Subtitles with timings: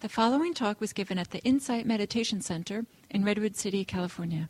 [0.00, 4.48] The following talk was given at the Insight Meditation Center in Redwood City, California.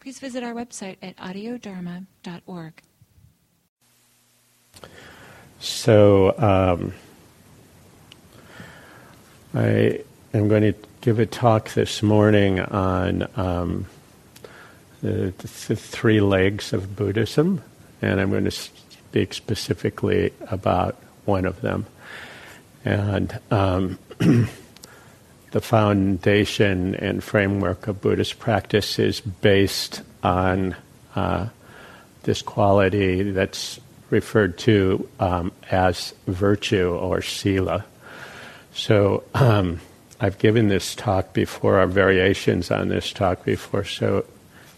[0.00, 2.82] Please visit our website at audiodharma.org.
[5.60, 6.92] So, um,
[9.54, 10.00] I
[10.34, 13.86] am going to give a talk this morning on um,
[15.00, 17.62] the, the, three legs of Buddhism,
[18.02, 21.86] and I'm going to speak specifically about one of them.
[22.84, 23.98] And um,
[25.50, 30.76] the foundation and framework of Buddhist practice is based on
[31.14, 31.48] uh,
[32.22, 33.80] this quality that's
[34.10, 37.84] referred to um, as virtue or sila.
[38.74, 39.80] So um,
[40.20, 44.24] I've given this talk before, or variations on this talk before, so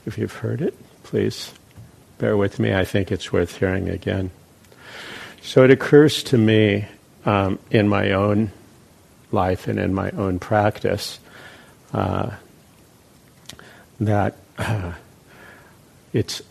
[0.07, 1.53] if you've heard it, please
[2.19, 2.75] bear with me.
[2.75, 4.31] I think it's worth hearing again.
[5.43, 6.87] So it occurs to me
[7.25, 8.51] um, in my own
[9.33, 11.19] life and in my own practice
[11.93, 12.31] uh,
[14.01, 14.93] that uh,
[16.13, 16.43] it's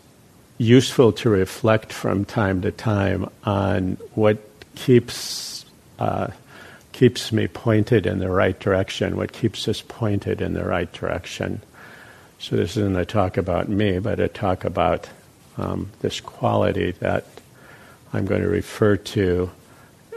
[0.57, 4.39] useful to reflect from time to time on what
[4.75, 5.65] keeps
[5.99, 6.27] uh,
[6.93, 11.61] keeps me pointed in the right direction, what keeps us pointed in the right direction.
[12.39, 15.07] So this isn't a talk about me, but a talk about
[15.57, 17.25] um, this quality that
[18.13, 19.51] I'm going to refer to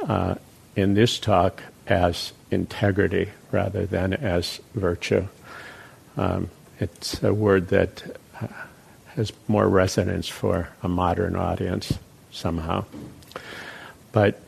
[0.06, 0.34] uh,
[0.74, 5.26] in this talk as integrity rather than as virtue.
[6.16, 8.02] Um, it's a word that
[8.40, 8.46] uh,
[9.14, 11.98] has more resonance for a modern audience
[12.30, 12.84] somehow.
[14.12, 14.40] But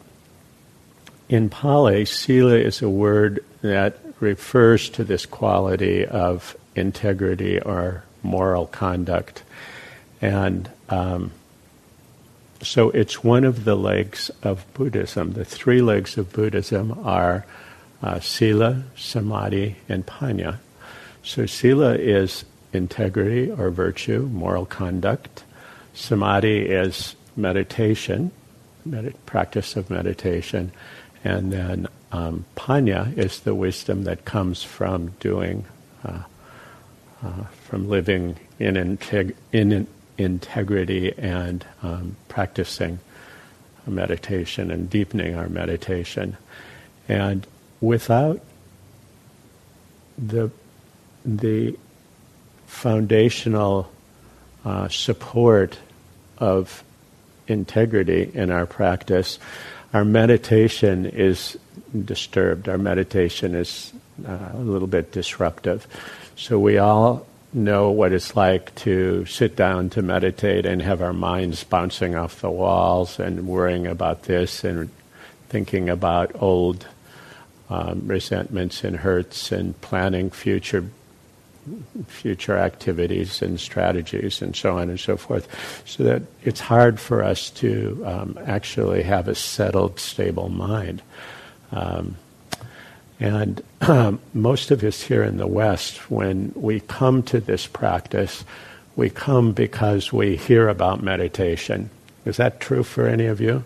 [1.28, 8.66] in Pali, sila is a word that refers to this quality of integrity or moral
[8.66, 9.42] conduct.
[10.20, 11.32] And um,
[12.62, 15.32] so it's one of the legs of Buddhism.
[15.32, 17.44] The three legs of Buddhism are
[18.02, 20.58] uh, sila, samadhi, and paññā.
[21.22, 25.44] So sila is integrity or virtue, moral conduct.
[25.94, 28.30] Samadhi is meditation,
[28.84, 30.72] med- practice of meditation.
[31.24, 35.64] And then um, paññā is the wisdom that comes from doing,
[36.04, 36.22] uh,
[37.24, 39.86] uh, from living in, integ- in
[40.18, 42.98] integrity and um, practicing
[43.86, 46.36] meditation and deepening our meditation.
[47.08, 47.46] And
[47.82, 48.40] without
[50.16, 50.50] the,
[51.24, 51.76] the
[52.66, 53.92] foundational
[54.64, 55.78] uh, support
[56.38, 56.82] of
[57.48, 59.38] integrity in our practice,
[59.92, 61.58] our meditation is
[62.04, 62.68] disturbed.
[62.68, 63.92] Our meditation is
[64.26, 65.86] uh, a little bit disruptive.
[66.36, 71.12] So we all know what it's like to sit down to meditate and have our
[71.12, 74.88] minds bouncing off the walls and worrying about this and
[75.50, 76.86] thinking about old
[77.72, 80.84] um, resentments and hurts and planning future
[82.08, 85.48] future activities and strategies and so on and so forth.
[85.86, 91.02] So that it's hard for us to um, actually have a settled, stable mind.
[91.70, 92.16] Um,
[93.20, 98.44] and um, most of us here in the West, when we come to this practice,
[98.96, 101.88] we come because we hear about meditation.
[102.24, 103.64] Is that true for any of you?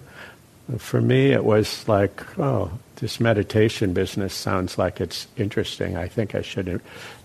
[0.79, 5.97] For me, it was like, oh, this meditation business sounds like it's interesting.
[5.97, 6.81] I think I should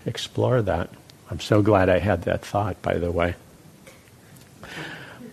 [0.06, 0.90] explore that.
[1.30, 3.34] I'm so glad I had that thought, by the way.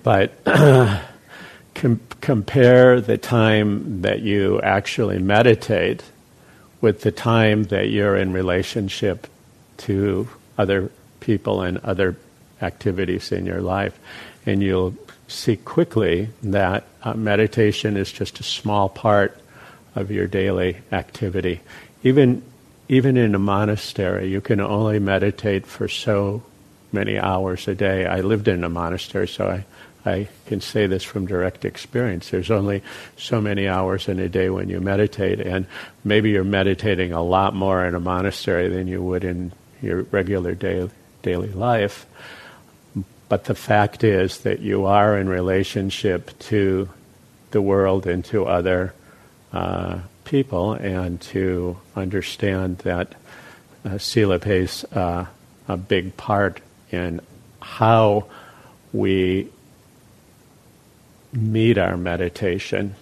[0.01, 0.31] But
[1.75, 6.03] com- compare the time that you actually meditate
[6.81, 9.27] with the time that you're in relationship
[9.77, 12.15] to other people and other
[12.61, 13.99] activities in your life.
[14.45, 14.95] And you'll
[15.27, 19.37] see quickly that uh, meditation is just a small part
[19.99, 21.61] of your daily activity.
[22.03, 22.41] Even,
[22.87, 26.43] even in a monastery, you can only meditate for so
[26.91, 28.05] many hours a day.
[28.05, 29.65] I lived in a monastery, so I
[30.05, 32.29] I can say this from direct experience.
[32.29, 32.81] There's only
[33.17, 35.65] so many hours in a day when you meditate, and
[36.03, 39.51] maybe you're meditating a lot more in a monastery than you would in
[39.81, 40.89] your regular day,
[41.21, 42.05] daily life.
[43.27, 46.89] But the fact is that you are in relationship to
[47.51, 48.93] the world and to other
[49.53, 53.15] uh, people, and to understand that
[53.85, 55.25] uh, Sila plays uh,
[55.67, 56.61] a big part
[56.91, 57.21] in
[57.61, 58.25] how
[58.93, 59.49] we
[61.31, 62.95] meet our meditation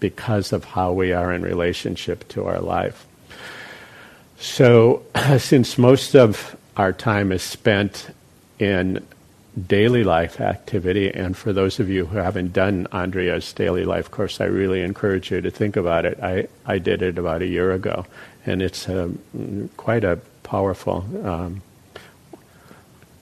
[0.00, 3.06] because of how we are in relationship to our life.
[4.38, 5.02] So,
[5.38, 8.08] since most of our time is spent
[8.58, 9.04] in
[9.54, 11.12] daily life activity.
[11.12, 15.30] And for those of you who haven't done Andrea's daily life course, I really encourage
[15.30, 16.18] you to think about it.
[16.22, 18.06] I, I did it about a year ago,
[18.44, 21.04] and it's um, quite a powerful.
[21.24, 21.62] Um,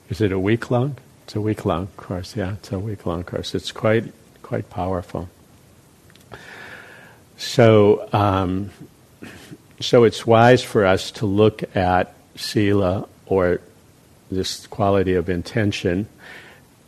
[0.09, 0.97] is it a week long?
[1.25, 2.37] It's a week long course.
[2.37, 3.55] Yeah, it's a week long course.
[3.55, 4.13] It's quite
[4.43, 5.29] quite powerful.
[7.37, 8.71] So, um,
[9.81, 13.61] so it's wise for us to look at sila or
[14.35, 16.09] this quality of intention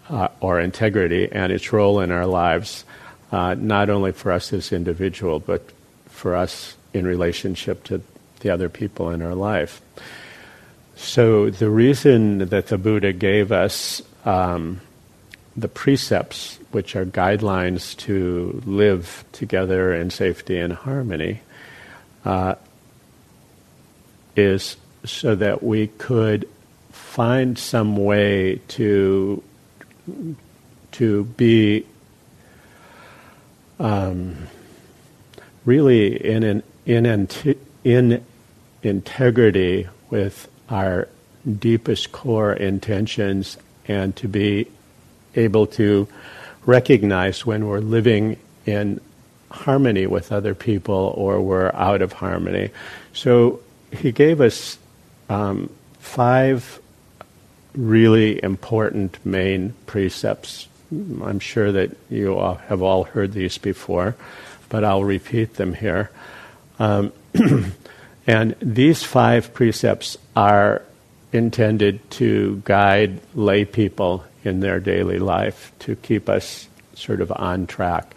[0.08, 2.85] uh, or integrity and its role in our lives,
[3.32, 5.62] uh, not only for us as individual, but
[6.06, 8.02] for us in relationship to
[8.41, 9.81] the other people in our life.
[10.96, 14.81] So the reason that the Buddha gave us um,
[15.56, 21.41] the precepts, which are guidelines to live together in safety and harmony,
[22.25, 22.55] uh,
[24.37, 26.49] is so that we could
[27.15, 29.41] find some way to
[30.91, 31.87] to be
[33.79, 34.49] um,
[35.65, 37.07] really in an in,
[37.85, 38.25] in
[38.83, 41.07] integrity with our
[41.61, 44.67] deepest core intentions and to be
[45.37, 46.09] able to
[46.67, 49.01] recognize when we're living in
[49.53, 52.71] harmony with other people or we're out of harmony.
[53.13, 53.61] So
[53.93, 54.79] he gave us
[55.29, 55.71] um,
[56.01, 56.81] five
[57.75, 60.69] really important main precepts.
[60.93, 64.17] I'm sure that you all have all heard these before,
[64.69, 66.11] but I'll repeat them here.
[66.79, 67.12] Um,
[68.26, 70.82] and these five precepts are
[71.32, 77.67] intended to guide lay people in their daily life to keep us sort of on
[77.67, 78.15] track.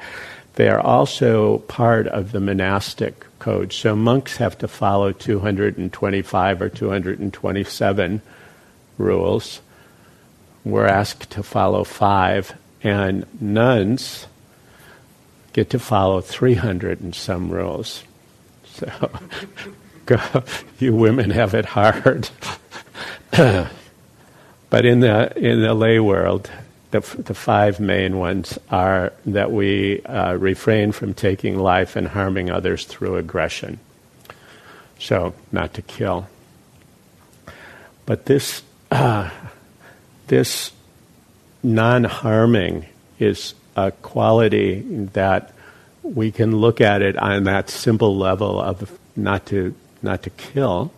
[0.55, 3.73] They are also part of the monastic code.
[3.73, 8.21] So monks have to follow 225 or 227
[8.97, 9.61] rules.
[10.63, 12.53] We're asked to follow five,
[12.83, 14.27] and nuns
[15.53, 18.03] get to follow 300 and some rules.
[18.65, 19.09] So
[20.79, 22.29] you women have it hard.
[23.31, 26.49] but in the in the lay world,
[26.91, 32.49] the, the five main ones are that we uh, refrain from taking life and harming
[32.49, 33.79] others through aggression.
[34.99, 36.27] So, not to kill.
[38.05, 39.29] But this uh,
[40.27, 40.71] this
[41.63, 42.85] non-harming
[43.19, 44.81] is a quality
[45.13, 45.53] that
[46.03, 50.91] we can look at it on that simple level of not to not to kill,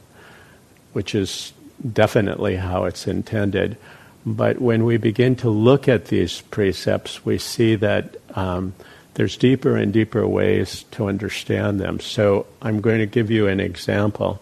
[0.94, 1.54] which is
[1.94, 3.78] definitely how it's intended.
[4.26, 8.74] But when we begin to look at these precepts, we see that um,
[9.14, 12.00] there's deeper and deeper ways to understand them.
[12.00, 14.42] So I'm going to give you an example.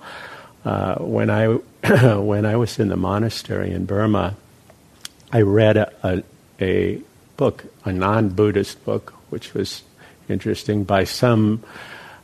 [0.68, 1.46] Uh, when I
[2.18, 4.36] when I was in the monastery in Burma,
[5.32, 6.24] I read a, a,
[6.60, 7.02] a
[7.38, 9.84] book, a non-Buddhist book, which was
[10.28, 11.64] interesting by some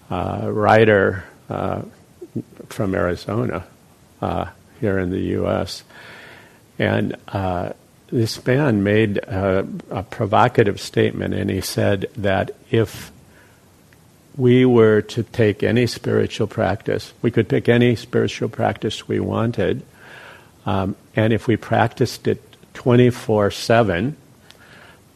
[0.09, 1.83] uh, writer uh,
[2.67, 3.65] from Arizona.
[4.21, 4.47] Uh,
[4.81, 5.83] here in the U.S.
[6.77, 7.71] And uh,
[8.07, 13.13] this man made a, a provocative statement, and he said that if
[14.35, 19.83] we were to take any spiritual practice, we could pick any spiritual practice we wanted,
[20.65, 22.41] um, and if we practiced it
[22.73, 24.15] 24 7,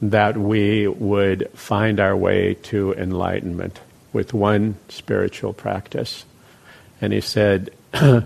[0.02, 3.80] that we would find our way to enlightenment
[4.14, 6.26] with one spiritual practice.
[7.02, 7.72] And he said,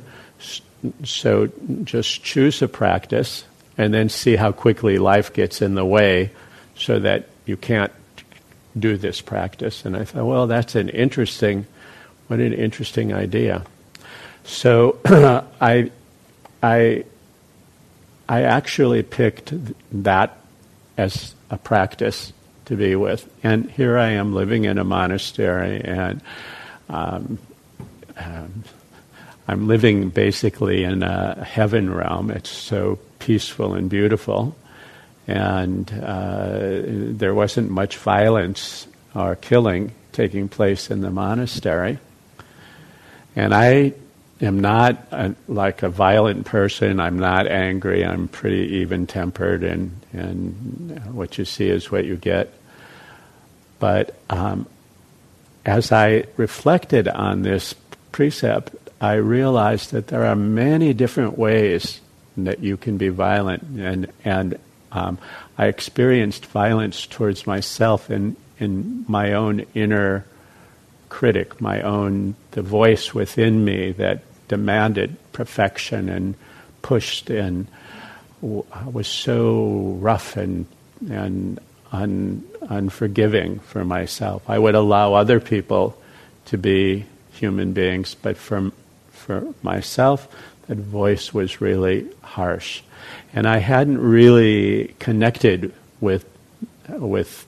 [1.04, 1.50] So
[1.84, 3.46] just choose a practice
[3.78, 6.32] and then see how quickly life gets in the way
[6.76, 7.92] so that you can't
[8.78, 9.86] do this practice.
[9.86, 11.66] And I thought, well, that's an interesting,
[12.28, 13.64] what an interesting idea.
[14.44, 15.00] So
[15.62, 15.92] I,
[16.64, 17.04] I,
[18.30, 19.54] I actually picked
[20.04, 20.38] that
[20.98, 22.34] as a practice
[22.66, 23.30] to be with.
[23.44, 26.22] And here I am living in a monastery and
[26.90, 27.40] um,
[28.18, 28.64] um,
[29.48, 32.32] I'm living basically in a heaven realm.
[32.32, 34.56] It's so peaceful and beautiful.
[35.28, 42.00] And uh, there wasn't much violence or killing taking place in the monastery.
[43.36, 43.94] And I
[44.42, 47.00] am not a, like a violent person.
[47.00, 48.04] I'm not angry.
[48.04, 52.54] I'm pretty even tempered, and, and what you see is what you get.
[53.80, 54.68] But um,
[55.66, 57.74] as I reflected on this
[58.12, 62.02] precept, I realized that there are many different ways
[62.38, 64.58] that you can be violent, and and
[64.92, 65.18] um,
[65.58, 70.26] I experienced violence towards myself in in my own inner
[71.10, 76.36] critic, my own the voice within me that demanded perfection and
[76.82, 77.68] pushed and
[78.42, 80.66] was so rough and
[81.10, 81.60] and
[81.92, 84.48] un, unforgiving for myself.
[84.50, 85.98] I would allow other people
[86.46, 88.72] to be human beings, but for
[89.12, 90.28] for myself,
[90.78, 92.82] voice was really harsh,
[93.34, 96.26] and I hadn't really connected with
[96.90, 97.48] with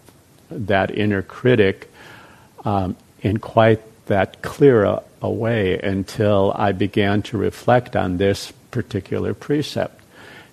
[0.50, 1.90] that inner critic
[2.66, 8.52] um, in quite that clear a, a way until I began to reflect on this
[8.72, 10.02] particular precept.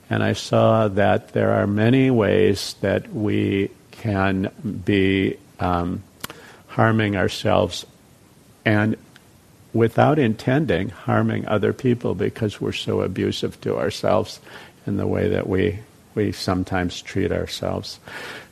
[0.08, 4.50] And I saw that there are many ways that we can
[4.84, 6.02] be um,
[6.68, 7.86] harming ourselves
[8.64, 8.96] and
[9.72, 14.40] without intending harming other people because we're so abusive to ourselves
[14.86, 15.78] in the way that we
[16.14, 18.00] we sometimes treat ourselves.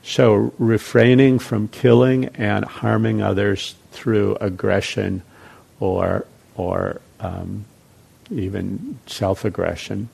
[0.05, 5.23] So refraining from killing and harming others through aggression
[5.81, 7.65] or or um,
[8.31, 10.09] even self-aggression.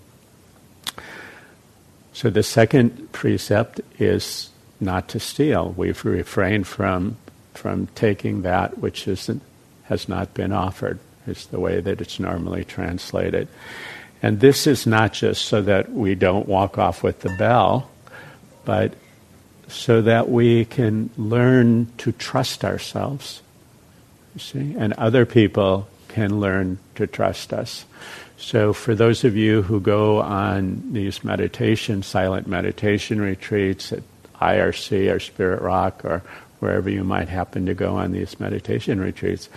[2.13, 5.75] So the second precept is not to steal.
[5.77, 7.17] We've refrained from
[7.53, 9.43] from taking that which isn't
[9.85, 10.99] has not been offered.
[11.27, 13.49] Is the way that it's normally translated.
[14.23, 17.91] And this is not just so that we don't walk off with the bell,
[18.65, 18.95] but
[19.69, 23.41] so that we can learn to trust ourselves.
[24.35, 27.85] You see, and other people can learn to trust us.
[28.37, 34.03] So, for those of you who go on these meditation, silent meditation retreats at
[34.41, 36.23] IRC or Spirit Rock or
[36.65, 39.51] wherever you might happen to go on these meditation retreats,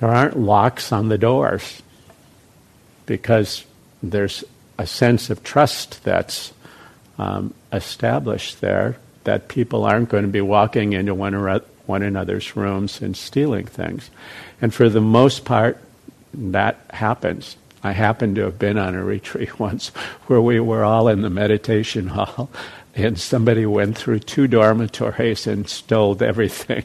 [0.00, 1.82] there aren't locks on the doors
[3.06, 3.64] because
[4.02, 4.42] there's
[4.76, 6.52] a sense of trust that's
[7.16, 12.56] um, established there that people aren't going to be walking into one, or one another's
[12.56, 14.10] rooms and stealing things.
[14.60, 15.78] And for the most part,
[16.34, 17.56] that happens.
[17.84, 19.90] I happen to have been on a retreat once
[20.26, 22.50] where we were all in the meditation hall
[22.98, 26.84] and somebody went through two dormitories and stole everything.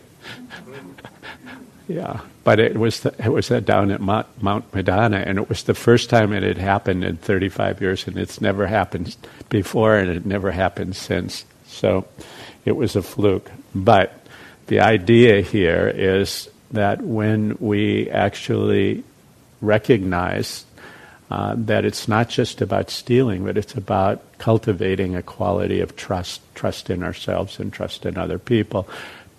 [1.87, 5.49] yeah, but it was the, it was uh, down at Mount, Mount Madonna, and it
[5.49, 9.15] was the first time it had happened in 35 years, and it's never happened
[9.49, 11.45] before, and it never happened since.
[11.67, 12.05] So,
[12.65, 13.51] it was a fluke.
[13.73, 14.13] But
[14.67, 19.03] the idea here is that when we actually
[19.61, 20.65] recognize
[21.31, 26.41] uh, that it's not just about stealing, but it's about cultivating a quality of trust,
[26.55, 28.87] trust in ourselves and trust in other people,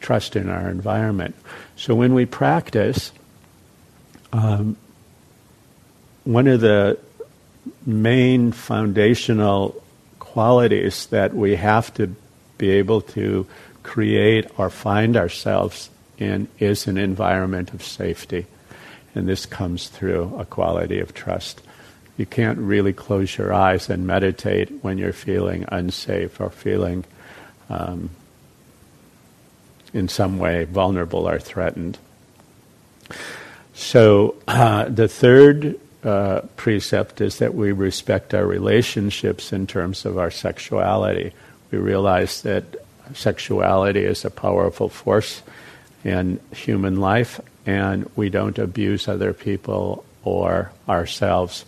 [0.01, 1.35] trust in our environment.
[1.77, 3.13] So when we practice,
[4.33, 4.77] um,
[6.25, 6.99] one of the
[7.87, 9.83] main foundational
[10.19, 12.15] qualities that we have to
[12.59, 13.47] be able to
[13.83, 18.47] create or find ourselves in is an environment of safety.
[19.15, 21.61] And this comes through a quality of trust.
[22.17, 27.05] You can't really close your eyes and meditate when you're feeling unsafe or feeling
[27.69, 28.11] um,
[29.93, 31.99] in some way vulnerable or threatened.
[33.75, 40.19] So uh, the third uh, precept is that we respect our relationships in terms of
[40.19, 41.33] our sexuality.
[41.71, 42.65] We realize that
[43.15, 45.43] sexuality is a powerful force
[46.05, 51.65] in human life, and we don't abuse other people or ourselves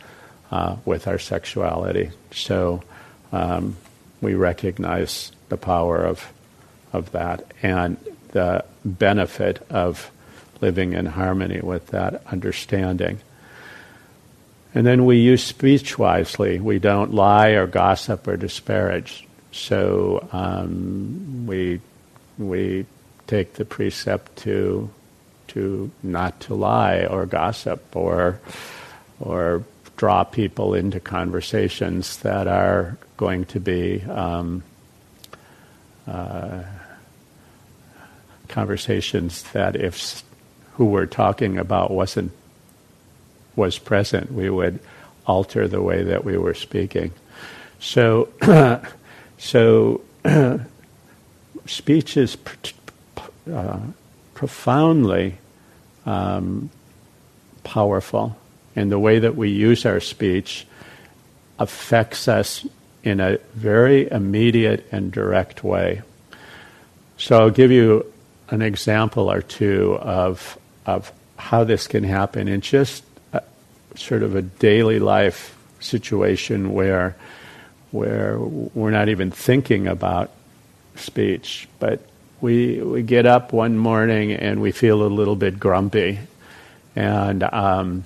[0.50, 2.10] uh, with our sexuality.
[2.32, 2.82] So
[3.32, 3.76] um,
[4.20, 6.32] we recognize the power of
[6.92, 7.96] of that and
[8.32, 10.10] the benefit of
[10.60, 13.20] living in harmony with that understanding.
[14.74, 16.60] And then we use speech wisely.
[16.60, 19.26] We don't lie or gossip or disparage.
[19.52, 21.80] So um, we
[22.38, 22.86] we
[23.26, 24.90] take the precept to
[25.48, 28.40] to not to lie or gossip or
[29.18, 29.64] or
[29.96, 34.62] draw people into conversations that are going to be um,
[36.06, 36.62] uh,
[38.48, 40.22] conversations that if
[40.74, 42.30] who we're talking about wasn't
[43.56, 44.78] was present, we would
[45.26, 47.10] alter the way that we were speaking.
[47.80, 48.28] So,
[49.38, 50.02] so
[51.66, 52.36] speech is
[53.50, 53.80] uh,
[54.34, 55.38] profoundly
[56.04, 56.70] um,
[57.64, 58.36] powerful,
[58.76, 60.66] and the way that we use our speech
[61.58, 62.66] affects us
[63.02, 66.02] in a very immediate and direct way.
[67.16, 68.12] So I'll give you
[68.50, 73.42] an example or two of of how this can happen in just a,
[73.96, 77.16] sort of a daily life situation where
[77.90, 80.30] where we're not even thinking about
[80.96, 82.00] speech, but
[82.40, 86.18] we we get up one morning and we feel a little bit grumpy,
[86.94, 88.04] and um,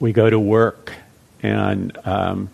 [0.00, 0.92] we go to work,
[1.42, 2.50] and um,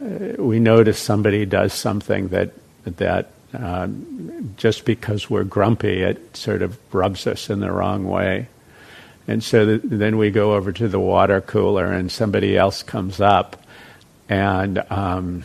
[0.00, 2.52] we notice somebody does something that
[2.84, 8.48] that um, just because we're grumpy, it sort of rubs us in the wrong way.
[9.28, 13.20] And so th- then we go over to the water cooler, and somebody else comes
[13.20, 13.62] up,
[14.28, 15.44] and um,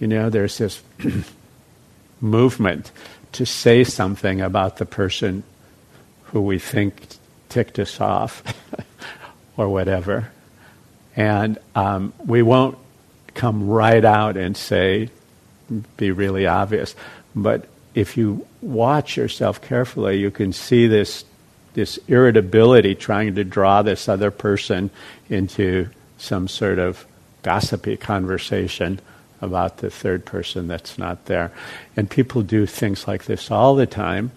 [0.00, 0.82] you know, there's this
[2.20, 2.90] movement
[3.32, 5.42] to say something about the person
[6.24, 7.06] who we think
[7.48, 8.42] ticked us off
[9.56, 10.30] or whatever.
[11.16, 12.78] And um, we won't
[13.34, 15.10] come right out and say,
[15.96, 16.94] be really obvious.
[17.34, 21.24] But if you watch yourself carefully, you can see this
[21.74, 24.90] this irritability trying to draw this other person
[25.30, 27.06] into some sort of
[27.42, 29.00] gossipy conversation
[29.40, 31.50] about the third person that's not there.
[31.96, 34.32] And people do things like this all the time.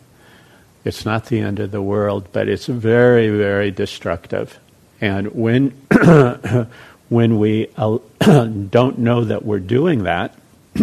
[0.85, 4.59] It's not the end of the world, but it's very, very destructive.
[5.01, 5.69] And when
[7.09, 7.97] when we uh,
[8.69, 10.35] don't know that we're doing that,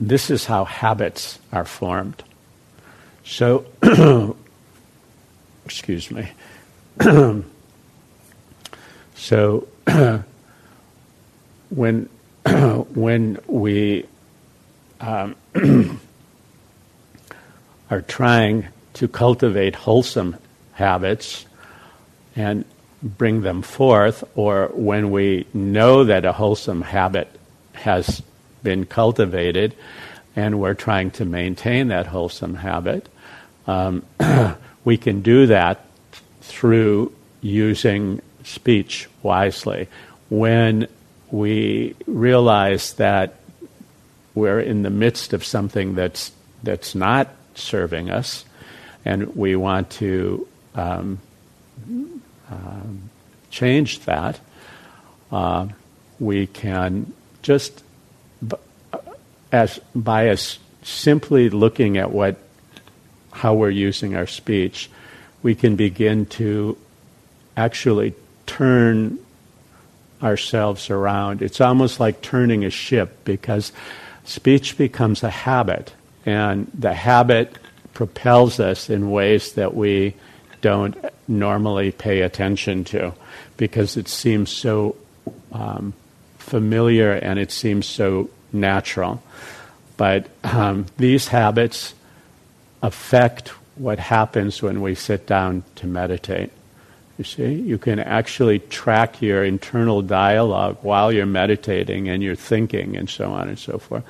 [0.00, 2.22] this is how habits are formed.
[3.24, 3.66] So,
[5.64, 6.30] excuse me.
[9.14, 9.68] so,
[11.70, 12.08] when
[12.94, 14.06] when we
[15.00, 15.34] um,
[17.90, 20.36] are trying to cultivate wholesome
[20.72, 21.46] habits
[22.36, 22.64] and
[23.02, 27.28] bring them forth, or when we know that a wholesome habit
[27.72, 28.22] has
[28.62, 29.74] been cultivated
[30.34, 33.08] and we're trying to maintain that wholesome habit,
[33.66, 34.04] um,
[34.84, 35.84] we can do that
[36.42, 39.88] through using speech wisely.
[40.28, 40.88] When
[41.30, 43.34] we realize that
[44.34, 46.30] we're in the midst of something that's
[46.62, 48.44] that's not serving us,
[49.04, 51.18] and we want to um,
[52.50, 53.10] um,
[53.50, 54.38] change that,
[55.32, 55.68] uh,
[56.18, 57.12] we can
[57.42, 57.82] just
[59.52, 62.36] as by us simply looking at what
[63.32, 64.90] how we're using our speech,
[65.42, 66.76] we can begin to
[67.56, 68.14] actually
[68.46, 69.18] turn
[70.22, 71.42] ourselves around.
[71.42, 73.72] It's almost like turning a ship because
[74.24, 75.92] speech becomes a habit,
[76.24, 77.58] and the habit
[77.92, 80.14] propels us in ways that we
[80.66, 80.96] don't
[81.28, 83.12] normally pay attention to
[83.56, 84.96] because it seems so
[85.52, 85.94] um,
[86.38, 89.22] familiar and it seems so natural.
[89.96, 91.94] But um, these habits
[92.82, 96.50] affect what happens when we sit down to meditate.
[97.16, 102.96] You see, you can actually track your internal dialogue while you're meditating and you're thinking
[102.96, 104.02] and so on and so forth,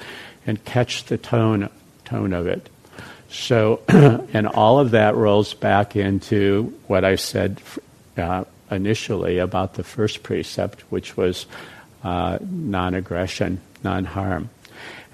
[0.47, 1.69] and catch the tone
[2.07, 2.71] tone of it.
[3.29, 7.61] So, and all of that rolls back into what I said
[8.17, 11.47] uh, initially about the first precept, which was
[12.05, 14.51] uh, non-aggression, non-harm.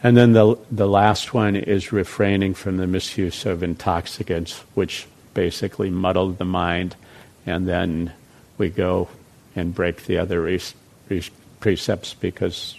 [0.03, 5.91] And then the the last one is refraining from the misuse of intoxicants, which basically
[5.91, 6.97] muddled the mind
[7.47, 8.13] and then
[8.59, 9.09] we go
[9.57, 10.61] and break the other re-
[11.09, 11.29] re-
[11.61, 12.77] precepts because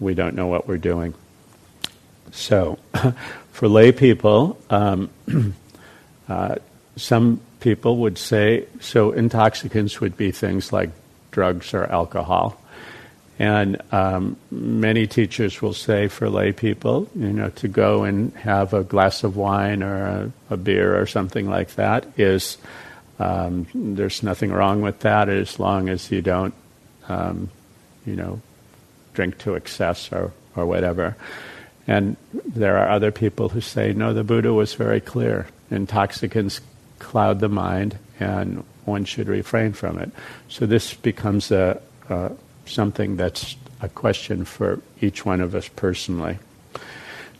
[0.00, 1.14] we don't know what we're doing.
[2.30, 2.78] So,
[3.62, 5.08] for lay people, um,
[6.28, 6.56] uh,
[6.96, 10.90] some people would say so intoxicants would be things like
[11.30, 12.60] drugs or alcohol.
[13.38, 18.74] And um, many teachers will say for lay people, you know, to go and have
[18.74, 20.06] a glass of wine or
[20.50, 22.58] a, a beer or something like that is
[23.20, 26.54] um, there's nothing wrong with that as long as you don't,
[27.08, 27.48] um,
[28.04, 28.40] you know,
[29.14, 31.16] drink to excess or, or whatever.
[31.86, 35.46] And there are other people who say, no, the Buddha was very clear.
[35.70, 36.60] Intoxicants
[36.98, 40.10] cloud the mind, and one should refrain from it.
[40.48, 41.80] So this becomes a,
[42.66, 46.38] something that's a question for each one of us personally.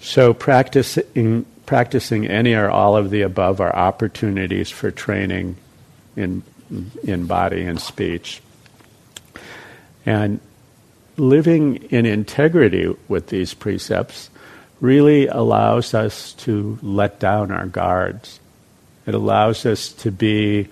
[0.00, 5.57] So practicing practicing any or all of the above are opportunities for training
[6.16, 6.42] in,
[7.02, 8.42] in body and speech.
[10.05, 10.40] And
[11.16, 14.28] living in integrity with these precepts
[14.83, 18.40] really allows us to let down our guards.
[19.07, 20.68] It allows us to be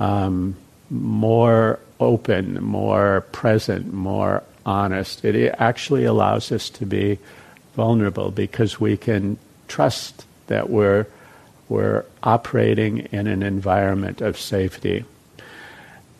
[0.00, 0.56] um,
[0.88, 5.24] more open, more present, more honest.
[5.24, 7.18] It actually allows us to be
[7.76, 9.38] vulnerable because we can
[9.68, 11.06] trust that we're
[11.68, 15.04] we're operating in an environment of safety.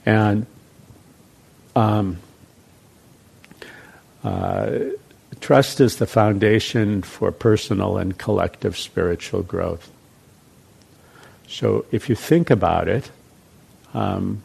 [0.07, 0.47] And
[1.77, 2.19] um,
[4.25, 4.79] uh,
[5.43, 9.91] trust is the foundation for personal and collective spiritual growth.
[11.49, 13.11] So if you think about it,
[13.93, 14.43] um,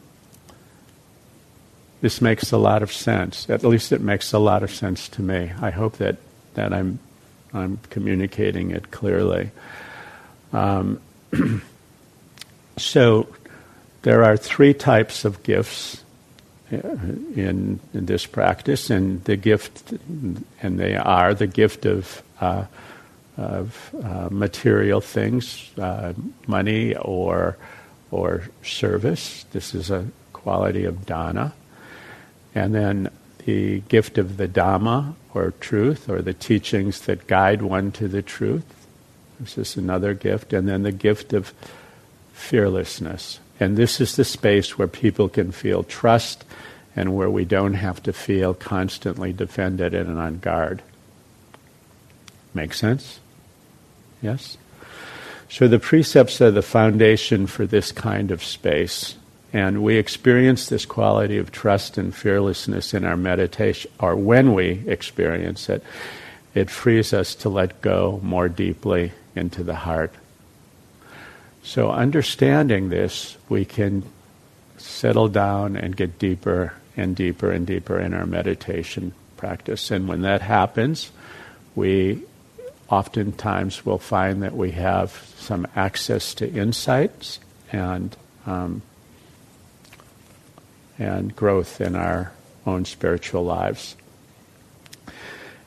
[2.00, 3.48] this makes a lot of sense.
[3.48, 5.50] At least it makes a lot of sense to me.
[5.60, 6.16] I hope that,
[6.54, 6.98] that I'm,
[7.54, 9.50] I'm communicating it clearly.
[10.52, 11.00] Um,
[12.76, 13.28] so
[14.02, 16.04] there are three types of gifts
[16.70, 19.92] in, in, this practice, and the gift,
[20.62, 22.64] and they are the gift of, uh,
[23.36, 26.12] of uh, material things, uh,
[26.46, 27.56] money or
[28.10, 29.44] or service.
[29.52, 31.52] This is a quality of dana.
[32.54, 33.10] And then
[33.44, 38.22] the gift of the Dhamma, or truth, or the teachings that guide one to the
[38.22, 38.64] truth.
[39.38, 40.52] This is another gift.
[40.52, 41.52] And then the gift of
[42.32, 43.40] fearlessness.
[43.60, 46.44] And this is the space where people can feel trust
[46.94, 50.82] and where we don't have to feel constantly defended and on guard.
[52.54, 53.20] Make sense?
[54.22, 54.56] Yes?
[55.48, 59.16] So the precepts are the foundation for this kind of space.
[59.52, 64.82] And we experience this quality of trust and fearlessness in our meditation, or when we
[64.86, 65.82] experience it,
[66.54, 70.12] it frees us to let go more deeply into the heart.
[71.68, 74.02] So, understanding this, we can
[74.78, 79.90] settle down and get deeper and deeper and deeper in our meditation practice.
[79.90, 81.10] And when that happens,
[81.74, 82.22] we
[82.88, 87.38] oftentimes will find that we have some access to insights
[87.70, 88.80] and um,
[90.98, 92.32] and growth in our
[92.66, 93.94] own spiritual lives.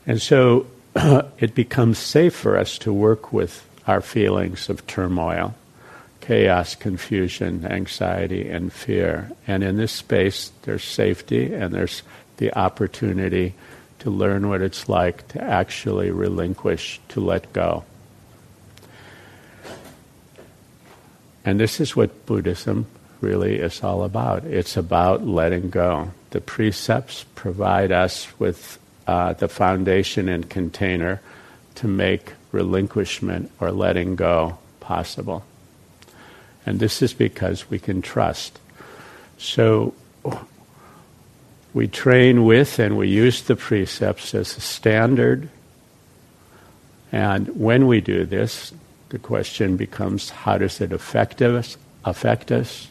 [0.08, 5.54] And so it becomes safe for us to work with our feelings of turmoil,
[6.22, 9.32] chaos, confusion, anxiety, and fear.
[9.48, 12.04] And in this space, there's safety and there's
[12.38, 13.54] the opportunity
[14.00, 17.84] to learn what it's like to actually relinquish, to let go.
[21.44, 22.86] And this is what Buddhism
[23.20, 24.44] really is all about.
[24.46, 26.12] It's about letting go.
[26.32, 31.22] The precepts provide us with uh, the foundation and container
[31.76, 35.44] to make relinquishment or letting go possible.
[36.66, 38.60] And this is because we can trust.
[39.38, 39.94] So
[41.74, 45.50] we train with and we use the precepts as a standard.
[47.12, 48.74] And when we do this,
[49.10, 51.78] the question becomes how does it affect us?
[52.06, 52.88] Affect us?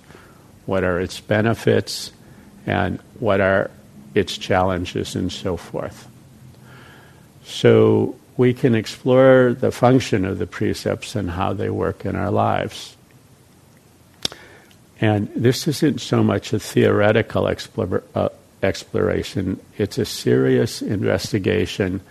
[0.71, 2.13] what are its benefits,
[2.65, 3.73] and what are
[4.15, 6.09] its challenges, and so forth.
[7.45, 12.31] So we can explore the function of the precepts and how they work in our
[12.31, 12.97] lives.
[15.01, 18.29] And this isn't so much a theoretical uh,
[18.63, 22.03] exploration, it's a serious investigation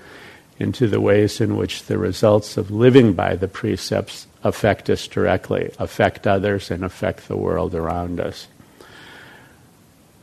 [0.57, 5.71] into the ways in which the results of living by the precepts affect us directly,
[5.79, 8.47] affect others, and affect the world around us.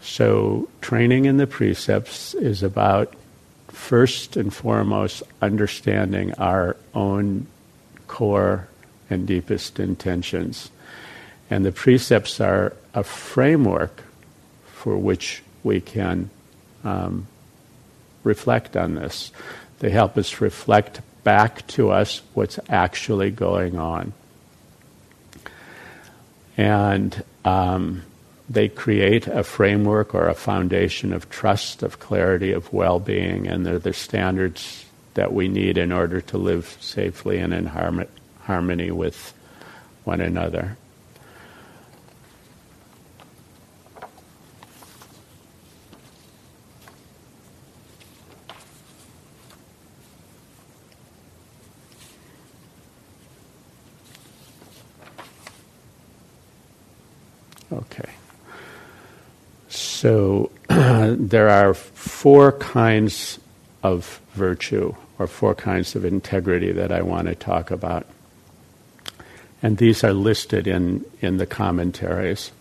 [0.02, 3.14] So, training in the precepts is about
[3.68, 7.46] first and foremost understanding our own
[8.06, 8.68] core
[9.08, 10.70] and deepest intentions.
[11.50, 14.02] And the precepts are a framework
[14.66, 16.30] for which we can
[16.84, 17.26] um,
[18.24, 19.32] reflect on this.
[19.78, 24.12] They help us reflect back to us what's actually going on.
[26.56, 28.02] And um,
[28.48, 33.66] they create a framework or a foundation of trust, of clarity, of well being, and
[33.66, 39.34] they're the standards that we need in order to live safely and in harmony with
[40.04, 40.76] one another.
[57.72, 58.10] Okay.
[59.68, 63.38] So there are four kinds
[63.82, 68.06] of virtue or four kinds of integrity that I want to talk about.
[69.62, 72.52] And these are listed in, in the commentaries.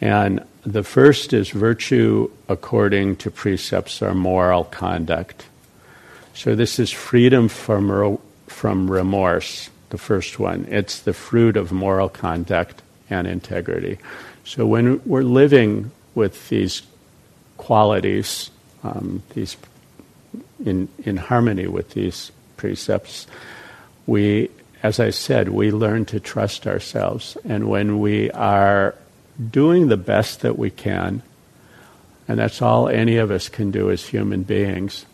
[0.00, 5.46] And the first is virtue according to precepts or moral conduct.
[6.34, 10.66] So this is freedom from, from remorse, the first one.
[10.70, 13.98] It's the fruit of moral conduct and integrity.
[14.44, 16.82] So when we're living with these
[17.56, 18.50] qualities,
[18.82, 19.56] um, these
[20.64, 23.26] in in harmony with these precepts,
[24.06, 24.50] we,
[24.82, 28.94] as I said, we learn to trust ourselves, and when we are
[29.50, 31.22] doing the best that we can,
[32.26, 35.06] and that's all any of us can do as human beings.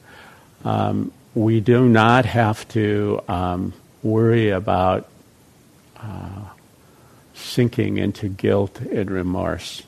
[0.65, 5.09] Um, we do not have to um, worry about
[5.97, 6.45] uh,
[7.35, 9.83] sinking into guilt and remorse.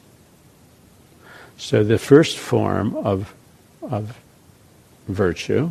[1.56, 3.34] So the first form of,
[3.82, 4.18] of
[5.08, 5.70] virtue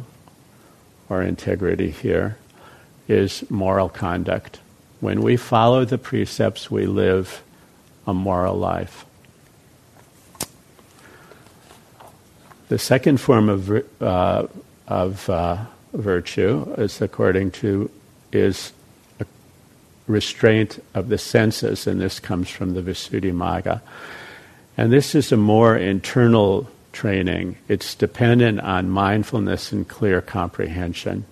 [1.10, 2.38] or integrity here
[3.08, 4.60] is moral conduct.
[5.00, 7.44] When we follow the precepts, we live
[8.08, 9.06] a moral life.
[12.70, 14.48] The second form of, uh,
[14.88, 17.92] of uh, virtue, is according to,
[18.32, 18.72] is
[20.08, 23.82] restraint of the senses, and this comes from the Visuddhimagga.
[24.78, 27.58] And this is a more internal training.
[27.68, 31.26] It's dependent on mindfulness and clear comprehension.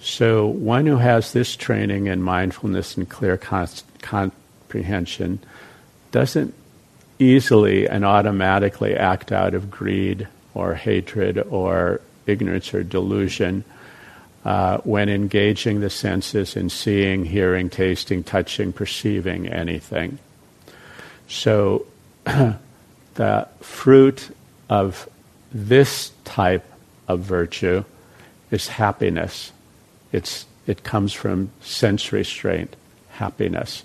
[0.00, 3.68] So, one who has this training in mindfulness and clear con-
[4.00, 5.40] comprehension
[6.12, 6.54] doesn't
[7.18, 13.64] easily and automatically act out of greed or hatred or ignorance or delusion
[14.48, 20.18] uh, when engaging the senses in seeing, hearing, tasting, touching, perceiving anything.
[21.28, 21.84] So,
[22.24, 24.34] the fruit
[24.70, 25.06] of
[25.52, 26.64] this type
[27.08, 27.84] of virtue
[28.50, 29.52] is happiness.
[30.12, 32.74] It's, it comes from sense restraint,
[33.10, 33.82] happiness.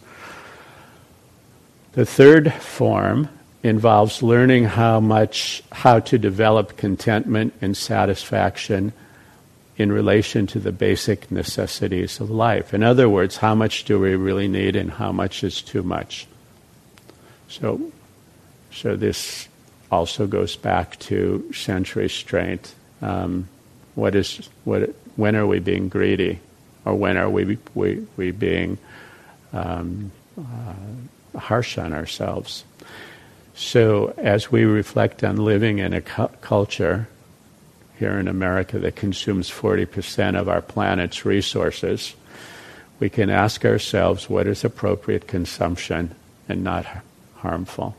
[1.92, 3.28] The third form
[3.64, 8.94] involves learning how much how to develop contentment and satisfaction
[9.78, 12.74] in relation to the basic necessities of life.
[12.74, 16.28] In other words, how much do we really need and how much is too much?
[17.48, 17.92] So
[18.72, 19.48] so this
[19.92, 22.74] also goes back to sense restraint.
[23.02, 23.48] Um,
[23.96, 24.90] what is what?
[25.16, 26.40] When are we being greedy,
[26.86, 28.78] or when are we we, we being
[29.54, 32.64] um, uh, harsh on ourselves?
[33.56, 37.08] So as we reflect on living in a cu- culture
[38.04, 42.16] here in America that consumes 40% of our planet's resources,
[43.00, 46.14] we can ask ourselves what is appropriate consumption
[46.50, 46.86] and not
[47.36, 47.96] harmful.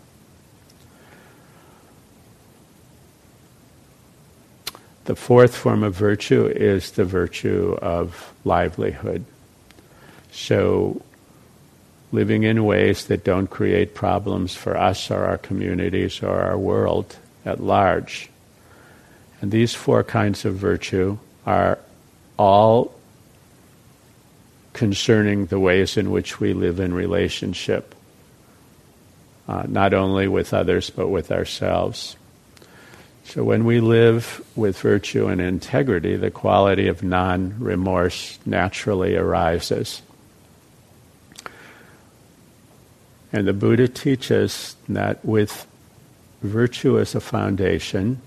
[5.06, 9.24] The fourth form of virtue is the virtue of livelihood.
[10.32, 11.00] So,
[12.12, 17.16] living in ways that don't create problems for us or our communities or our world
[17.46, 18.28] at large.
[19.44, 21.78] And these four kinds of virtue are
[22.38, 22.94] all
[24.72, 27.94] concerning the ways in which we live in relationship,
[29.46, 32.16] uh, not only with others but with ourselves.
[33.24, 40.00] So when we live with virtue and integrity, the quality of non remorse naturally arises.
[43.30, 45.66] And the Buddha teaches that with
[46.40, 48.22] virtue as a foundation,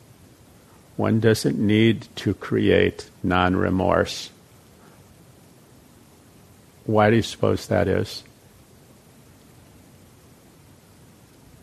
[0.98, 4.32] one doesn't need to create non remorse.
[6.86, 8.24] Why do you suppose that is?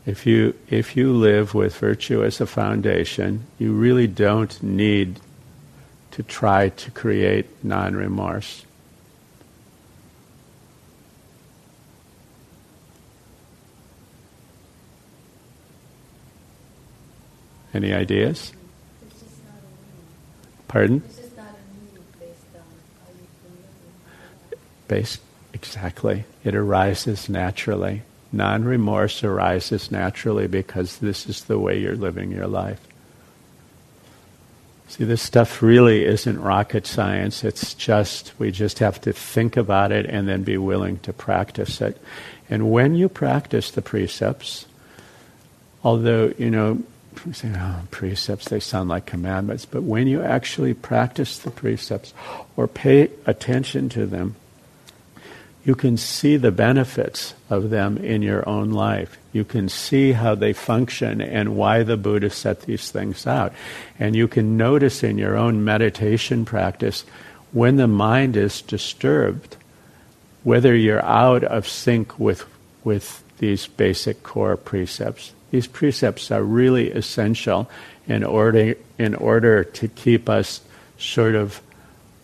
[0.07, 5.18] If you, if you live with virtue as a foundation, you really don't need
[6.12, 8.64] to try to create non remorse.
[17.73, 18.53] Any ideas?
[20.75, 21.05] Pardon?
[24.89, 25.21] Based,
[25.53, 26.25] exactly.
[26.43, 28.03] It arises naturally.
[28.33, 32.81] Non remorse arises naturally because this is the way you're living your life.
[34.89, 37.45] See, this stuff really isn't rocket science.
[37.45, 41.81] It's just, we just have to think about it and then be willing to practice
[41.81, 42.03] it.
[42.51, 44.67] And when you practice the precepts,
[45.85, 46.83] although, you know,
[47.33, 52.14] say, oh, precepts, they sound like commandments, but when you actually practice the precepts
[52.57, 54.37] or pay attention to them,
[55.64, 59.16] you can see the benefits of them in your own life.
[59.33, 63.55] You can see how they function and why the Buddha set these things out.
[63.98, 67.05] And you can notice in your own meditation practice
[67.53, 69.57] when the mind is disturbed,
[70.42, 72.44] whether you're out of sync with,
[72.85, 75.33] with these basic core precepts.
[75.55, 77.71] These precepts are really essential
[78.09, 80.61] in order, in order to keep us
[80.99, 81.62] sort of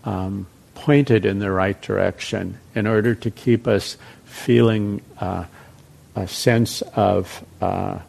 [0.02, 5.44] um, pointed in the right direction in order to keep us feeling uh,
[6.16, 8.00] a sense of uh,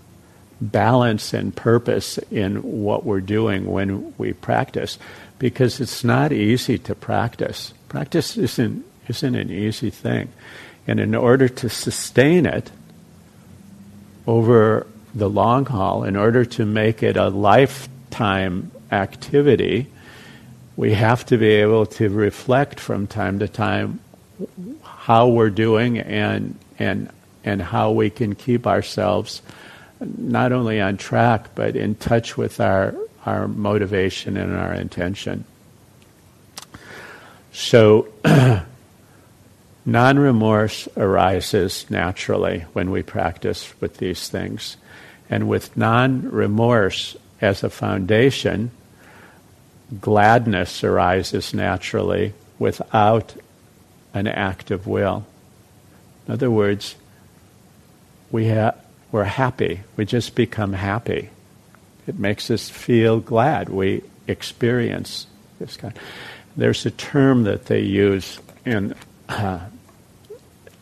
[0.60, 4.98] balance and purpose in what we're doing when we practice.
[5.38, 7.76] Because it's not easy to practice.
[7.90, 10.30] Practice isn't isn't an easy thing.
[10.88, 12.72] And in order to sustain it
[14.26, 19.88] over the long haul in order to make it a lifetime activity
[20.76, 24.00] we have to be able to reflect from time to time
[24.84, 27.10] how we're doing and and
[27.44, 29.42] and how we can keep ourselves
[30.02, 32.96] not only on track, but in touch with our,
[33.26, 35.46] our motivation and our intention.
[37.54, 38.08] So,
[39.86, 44.78] non remorse arises naturally when we practice with these things.
[45.32, 48.70] And with non remorse as a foundation,
[50.00, 53.34] gladness arises naturally without
[54.14, 55.26] an act of will.
[56.28, 56.96] In other words,
[58.30, 58.76] we ha-
[59.12, 59.82] we're happy.
[59.96, 61.30] We just become happy.
[62.08, 63.70] It makes us feel glad.
[63.70, 65.28] We experience
[65.60, 65.98] this kind.
[66.58, 68.96] There's a term that they use in
[69.30, 69.60] uh,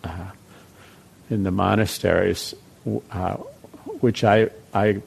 [0.03, 0.31] uh,
[1.29, 2.55] in the monasteries,
[3.11, 3.37] uh,
[4.01, 5.01] which I I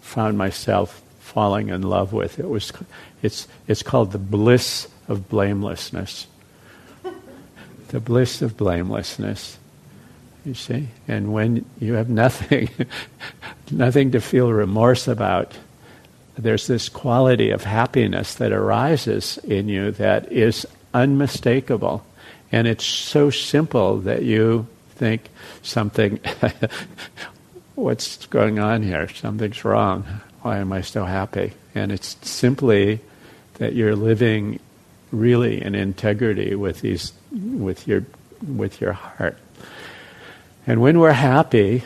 [0.00, 2.38] found myself falling in love with.
[2.38, 2.72] It was
[3.22, 6.26] it's it's called the bliss of blamelessness.
[7.88, 9.58] the bliss of blamelessness.
[10.44, 12.68] You see, and when you have nothing,
[13.70, 15.56] nothing to feel remorse about,
[16.36, 22.04] there's this quality of happiness that arises in you that is unmistakable.
[22.52, 25.30] And it's so simple that you think
[25.62, 26.20] something,
[27.74, 29.08] what's going on here?
[29.08, 30.04] Something's wrong.
[30.42, 31.52] Why am I so happy?
[31.74, 33.00] And it's simply
[33.54, 34.60] that you're living
[35.10, 38.04] really in integrity with these, with your,
[38.46, 39.38] with your heart.
[40.66, 41.84] And when we're happy,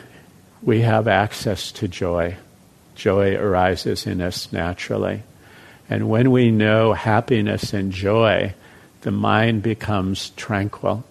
[0.61, 2.37] we have access to joy
[2.99, 5.23] joy arises in us naturally.
[5.89, 8.53] And when we know happiness and joy,
[9.01, 11.03] the mind becomes tranquil.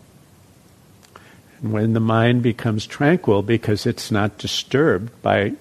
[1.60, 5.52] And when the mind becomes tranquil because it's not disturbed by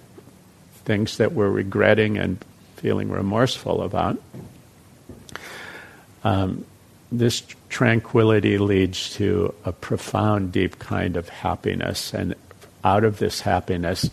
[0.86, 2.44] things that we're regretting and
[2.78, 4.22] feeling remorseful about,
[6.24, 6.66] um,
[7.12, 12.14] this tranquility leads to a profound, deep kind of happiness.
[12.14, 12.36] And
[12.84, 14.10] out of this happiness,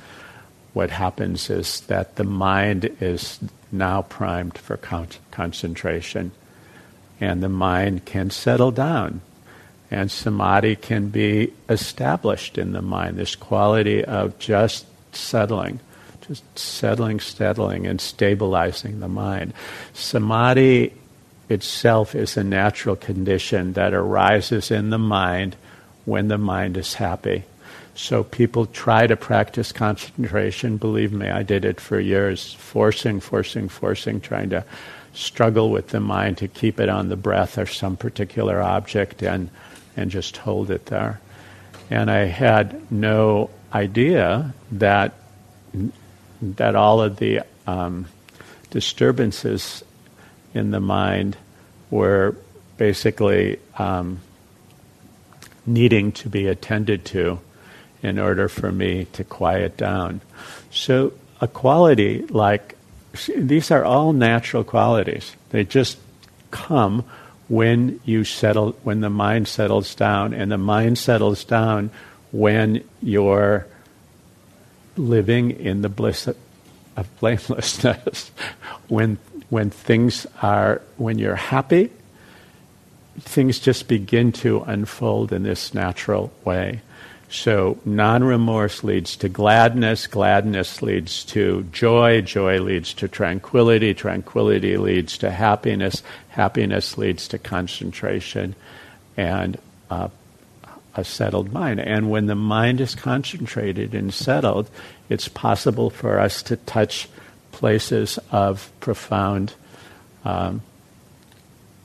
[0.72, 3.38] what happens is that the mind is
[3.70, 6.32] now primed for con- concentration,
[7.20, 9.20] and the mind can settle down,
[9.94, 13.16] and samadhi can be established in the mind.
[13.16, 15.80] This quality of just settling,
[16.26, 19.54] just settling, settling, and stabilizing the mind.
[19.92, 20.92] Samadhi
[21.48, 25.56] itself is a natural condition that arises in the mind
[26.04, 27.44] when the mind is happy.
[27.94, 30.78] So people try to practice concentration.
[30.78, 34.64] Believe me, I did it for years, forcing, forcing, forcing, trying to
[35.12, 39.48] struggle with the mind to keep it on the breath or some particular object and,
[39.96, 41.20] and just hold it there.
[41.90, 45.14] And I had no idea that,
[46.40, 48.06] that all of the um,
[48.70, 49.84] disturbances
[50.52, 51.36] in the mind
[51.90, 52.36] were
[52.76, 54.20] basically um,
[55.66, 57.40] needing to be attended to
[58.02, 60.20] in order for me to quiet down.
[60.70, 62.76] So, a quality like
[63.36, 65.36] these are all natural qualities.
[65.50, 65.98] They just
[66.50, 67.04] come
[67.48, 71.90] when you settle, when the mind settles down, and the mind settles down
[72.32, 73.66] when you're
[74.96, 78.30] living in the bliss of blamelessness.
[78.88, 79.18] when
[79.50, 81.90] when things are when you're happy,
[83.20, 86.80] things just begin to unfold in this natural way.
[87.34, 94.76] So non remorse leads to gladness, gladness leads to joy, joy leads to tranquility, tranquility
[94.76, 98.54] leads to happiness, happiness leads to concentration
[99.16, 99.58] and
[99.90, 100.10] uh,
[100.94, 101.80] a settled mind.
[101.80, 104.70] And when the mind is concentrated and settled,
[105.08, 107.08] it's possible for us to touch
[107.50, 109.54] places of profound
[110.24, 110.62] um,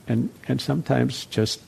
[0.08, 1.60] and, and sometimes just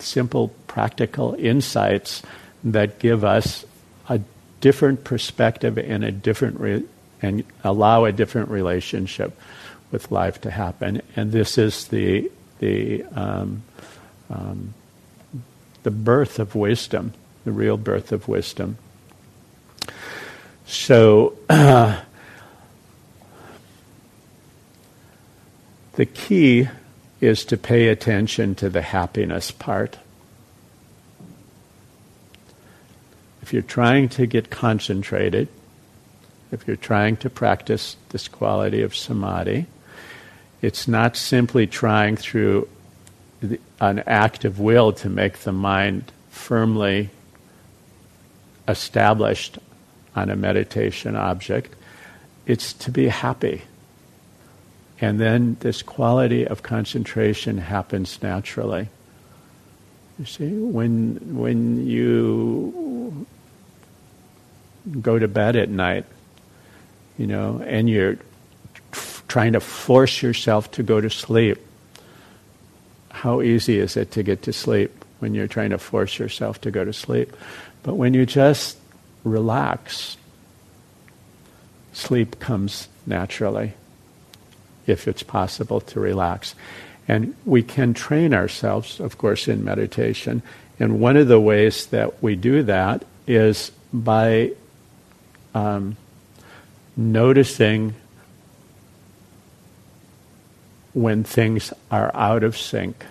[0.00, 2.22] simple practical insights
[2.64, 3.64] that give us
[4.08, 4.20] a
[4.60, 6.84] different perspective and a different re-
[7.20, 9.38] and allow a different relationship
[9.90, 11.02] with life to happen.
[11.16, 13.62] And this is the the um,
[14.30, 14.74] um,
[15.82, 17.12] the birth of wisdom,
[17.44, 18.78] the real birth of wisdom.
[20.66, 21.36] So.
[25.94, 26.68] The key
[27.20, 29.98] is to pay attention to the happiness part.
[33.42, 35.48] If you're trying to get concentrated,
[36.52, 39.66] if you're trying to practice this quality of samadhi,
[40.60, 42.68] it's not simply trying through
[43.40, 47.10] the, an act of will to make the mind firmly
[48.68, 49.58] established
[50.14, 51.74] on a meditation object.
[52.46, 53.62] It's to be happy.
[55.00, 58.88] And then this quality of concentration happens naturally.
[60.18, 62.81] You see, when, when you
[65.00, 66.04] go to bed at night
[67.18, 68.16] you know, and you're
[69.28, 71.58] trying to force yourself to go to sleep.
[73.10, 76.70] How easy is it to get to sleep when you're trying to force yourself to
[76.70, 77.34] go to sleep?
[77.82, 78.78] But when you just
[79.24, 80.16] relax,
[81.92, 83.74] sleep comes naturally
[84.86, 86.54] if it's possible to relax.
[87.06, 90.42] And we can train ourselves, of course, in meditation.
[90.80, 94.52] And one of the ways that we do that is by
[95.54, 95.96] um,
[96.96, 97.94] noticing
[100.92, 103.04] when things are out of sync.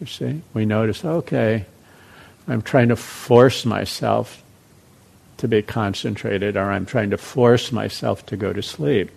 [0.00, 1.64] You see, we notice, okay,
[2.46, 4.42] I'm trying to force myself
[5.38, 9.10] to be concentrated, or I'm trying to force myself to go to sleep.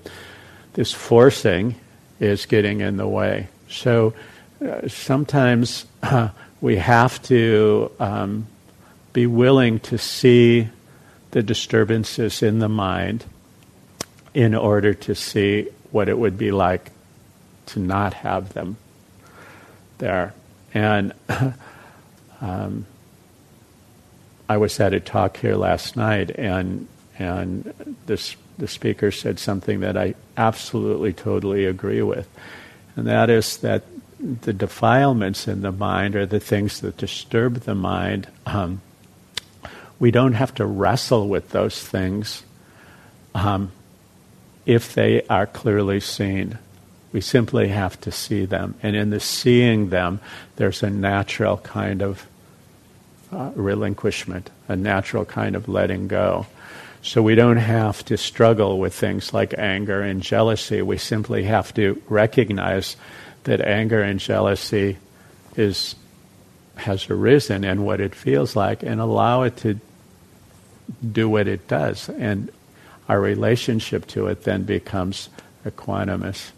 [0.73, 1.75] This forcing
[2.19, 3.47] is getting in the way.
[3.69, 4.13] So
[4.65, 6.29] uh, sometimes uh,
[6.61, 8.47] we have to um,
[9.13, 10.67] be willing to see
[11.31, 13.25] the disturbances in the mind
[14.33, 16.91] in order to see what it would be like
[17.67, 18.77] to not have them
[19.97, 20.33] there.
[20.73, 21.13] And
[22.41, 22.85] um,
[24.47, 29.81] I was at a talk here last night, and and this the speaker said something
[29.81, 32.27] that I absolutely, totally agree with,
[32.95, 33.83] and that is that
[34.19, 38.27] the defilements in the mind are the things that disturb the mind.
[38.45, 38.81] Um,
[39.99, 42.43] we don't have to wrestle with those things
[43.35, 43.71] um,
[44.65, 46.57] if they are clearly seen.
[47.11, 48.75] We simply have to see them.
[48.81, 50.19] And in the seeing them,
[50.55, 52.25] there's a natural kind of
[53.31, 56.45] uh, relinquishment, a natural kind of letting go.
[57.01, 60.81] So we don't have to struggle with things like anger and jealousy.
[60.81, 62.95] We simply have to recognize
[63.45, 64.97] that anger and jealousy
[65.55, 65.95] is
[66.75, 69.79] has arisen and what it feels like and allow it to
[71.11, 72.51] do what it does and
[73.07, 75.29] our relationship to it then becomes
[75.65, 76.51] equanimous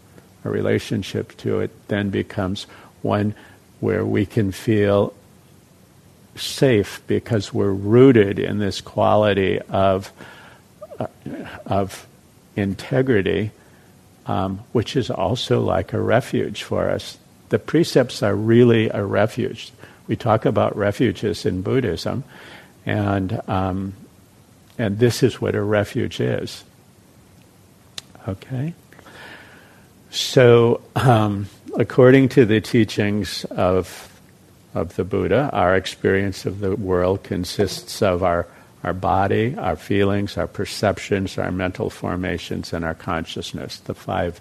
[0.44, 2.64] our relationship to it then becomes
[3.02, 3.34] one
[3.80, 5.12] where we can feel
[6.36, 10.12] safe because we're rooted in this quality of
[10.98, 11.06] uh,
[11.66, 12.06] of
[12.56, 13.50] integrity
[14.26, 17.18] um, which is also like a refuge for us.
[17.48, 19.72] The precepts are really a refuge.
[20.06, 22.24] We talk about refuges in Buddhism,
[22.86, 23.94] and um,
[24.82, 26.64] and this is what a refuge is.
[28.28, 28.74] Okay.
[30.10, 31.46] So, um,
[31.78, 34.08] according to the teachings of
[34.74, 38.46] of the Buddha, our experience of the world consists of our
[38.82, 44.40] our body, our feelings, our perceptions, our mental formations, and our consciousness, the five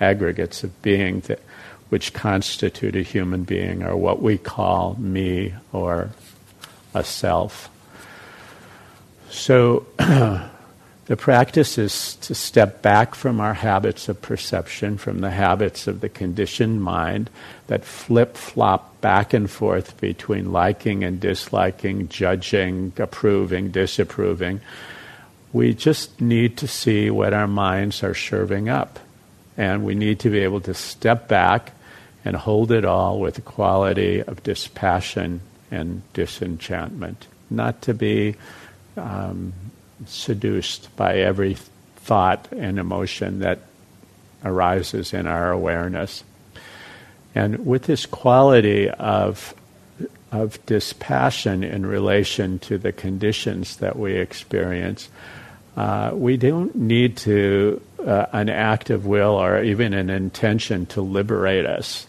[0.00, 1.40] aggregates of being that,
[1.88, 6.10] which constitute a human being, or what we call me or
[6.92, 7.70] a self.
[9.30, 15.86] So, the practice is to step back from our habits of perception, from the habits
[15.86, 17.30] of the conditioned mind
[17.66, 24.60] that flip flop back and forth between liking and disliking, judging, approving, disapproving.
[25.52, 28.98] We just need to see what our minds are serving up.
[29.56, 31.72] And we need to be able to step back
[32.24, 37.26] and hold it all with a quality of dispassion and disenchantment.
[37.50, 38.36] Not to be
[38.98, 39.52] um,
[40.06, 41.56] seduced by every
[41.96, 43.60] thought and emotion that
[44.44, 46.24] arises in our awareness.
[47.34, 49.54] And with this quality of,
[50.32, 55.08] of dispassion in relation to the conditions that we experience,
[55.76, 61.00] uh, we don't need to uh, an act of will or even an intention to
[61.00, 62.06] liberate us.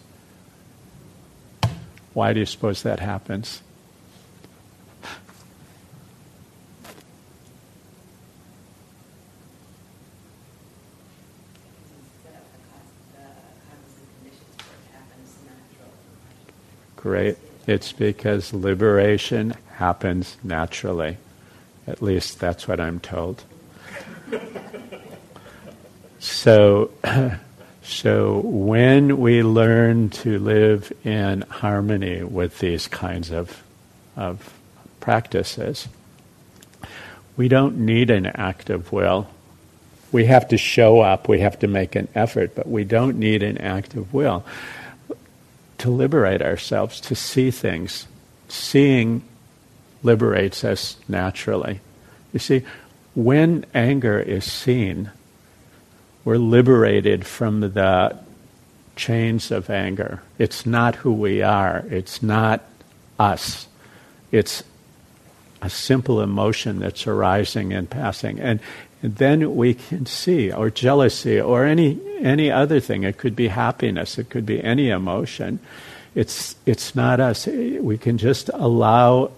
[2.14, 3.62] Why do you suppose that happens?
[17.68, 21.18] It's because liberation happens naturally.
[21.88, 23.44] At least that's what I'm told.
[26.20, 26.92] so,
[27.84, 33.64] so when we learn to live in harmony with these kinds of,
[34.16, 34.54] of
[35.00, 35.88] practices,
[37.38, 39.28] we don't need an act of will.
[40.12, 43.44] We have to show up, we have to make an effort, but we don't need
[43.44, 44.44] an act of will
[45.80, 48.08] to liberate ourselves, to see things.
[48.48, 49.24] Seeing
[50.04, 51.82] liberates us naturally.
[52.34, 52.64] You see,
[53.16, 55.12] when anger is seen,
[56.24, 58.18] we're liberated from the
[58.96, 60.22] chains of anger.
[60.38, 62.64] It's not who we are, it's not
[63.18, 63.68] us.
[64.32, 64.64] It's
[65.62, 68.40] a simple emotion that's arising and passing.
[68.40, 68.60] And,
[69.02, 73.04] then we can see, or jealousy, or any any other thing.
[73.04, 74.18] It could be happiness.
[74.18, 75.60] It could be any emotion.
[76.16, 77.48] It's it's not us.
[77.48, 79.32] We can just allow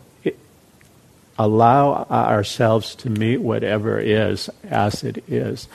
[1.37, 5.67] allow ourselves to meet whatever is as it is.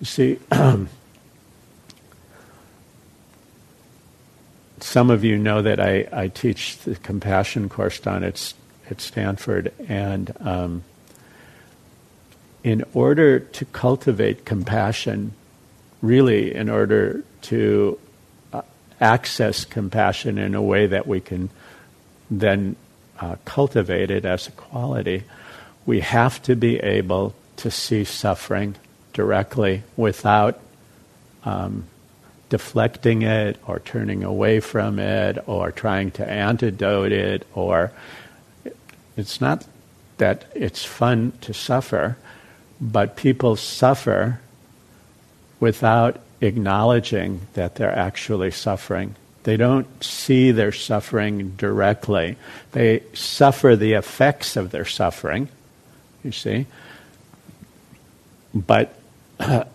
[0.00, 0.38] You see.
[4.80, 8.52] some of you know that I, I teach the compassion course down at,
[8.90, 10.84] at Stanford, and um,
[12.66, 15.32] in order to cultivate compassion,
[16.02, 17.96] really, in order to
[18.52, 18.60] uh,
[19.00, 21.48] access compassion in a way that we can
[22.28, 22.74] then
[23.20, 25.22] uh, cultivate it as a quality,
[25.86, 28.74] we have to be able to see suffering
[29.12, 30.58] directly without
[31.44, 31.84] um,
[32.48, 37.92] deflecting it or turning away from it or trying to antidote it or
[39.16, 39.64] it's not
[40.18, 42.16] that it's fun to suffer
[42.80, 44.40] but people suffer
[45.60, 49.14] without acknowledging that they're actually suffering.
[49.44, 52.36] They don't see their suffering directly.
[52.72, 55.48] They suffer the effects of their suffering
[56.26, 56.66] you see.
[58.52, 58.94] But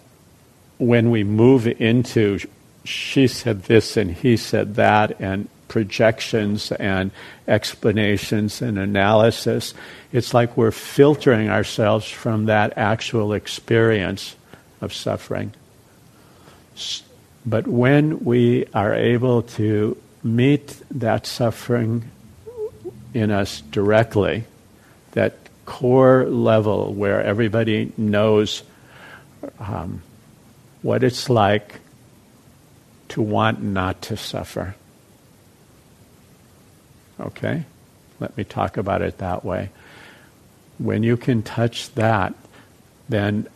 [0.78, 2.40] when we move into
[2.84, 7.12] she said this and he said that, and projections and
[7.48, 9.74] explanations and analysis.
[10.12, 14.36] It's like we're filtering ourselves from that actual experience
[14.82, 15.54] of suffering.
[17.46, 22.12] But when we are able to meet that suffering
[23.14, 24.44] in us directly,
[25.14, 28.64] that core level where everybody knows
[29.58, 30.02] um,
[30.82, 31.80] what it's like
[33.08, 34.76] to want not to suffer.
[37.22, 37.64] Okay?
[38.20, 39.70] Let me talk about it that way.
[40.78, 42.34] When you can touch that,
[43.10, 43.48] then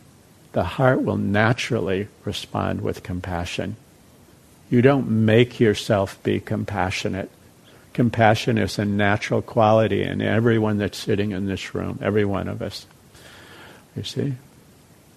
[0.52, 3.76] the heart will naturally respond with compassion.
[4.70, 7.30] You don't make yourself be compassionate.
[7.92, 12.62] Compassion is a natural quality in everyone that's sitting in this room, every one of
[12.62, 12.86] us.
[13.96, 14.34] You see?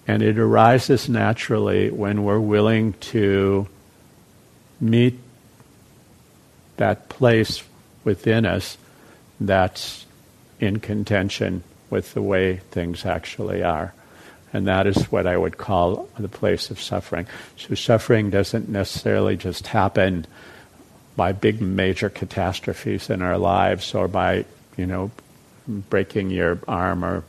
[0.06, 3.68] And it arises naturally when we're willing to
[4.80, 5.18] meet
[6.76, 7.62] that place
[8.04, 8.76] within us
[9.40, 10.06] that's
[10.58, 13.92] in contention with the way things actually are.
[14.52, 17.26] And that is what I would call the place of suffering.
[17.56, 20.26] So suffering doesn't necessarily just happen
[21.16, 24.44] by big major catastrophes in our lives or by,
[24.76, 25.10] you know,
[25.68, 27.24] breaking your arm or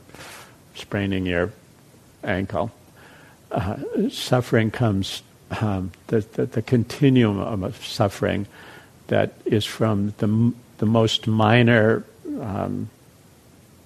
[0.74, 1.52] spraining your
[2.24, 2.72] ankle.
[3.50, 3.76] Uh,
[4.08, 5.22] suffering comes
[5.60, 8.46] um, the, the, the, continuum of suffering
[9.08, 12.02] that is from the, the most minor
[12.40, 12.90] um,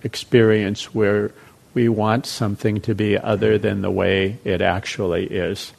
[0.02, 1.30] experience where
[1.74, 5.74] we want something to be other than the way it actually is.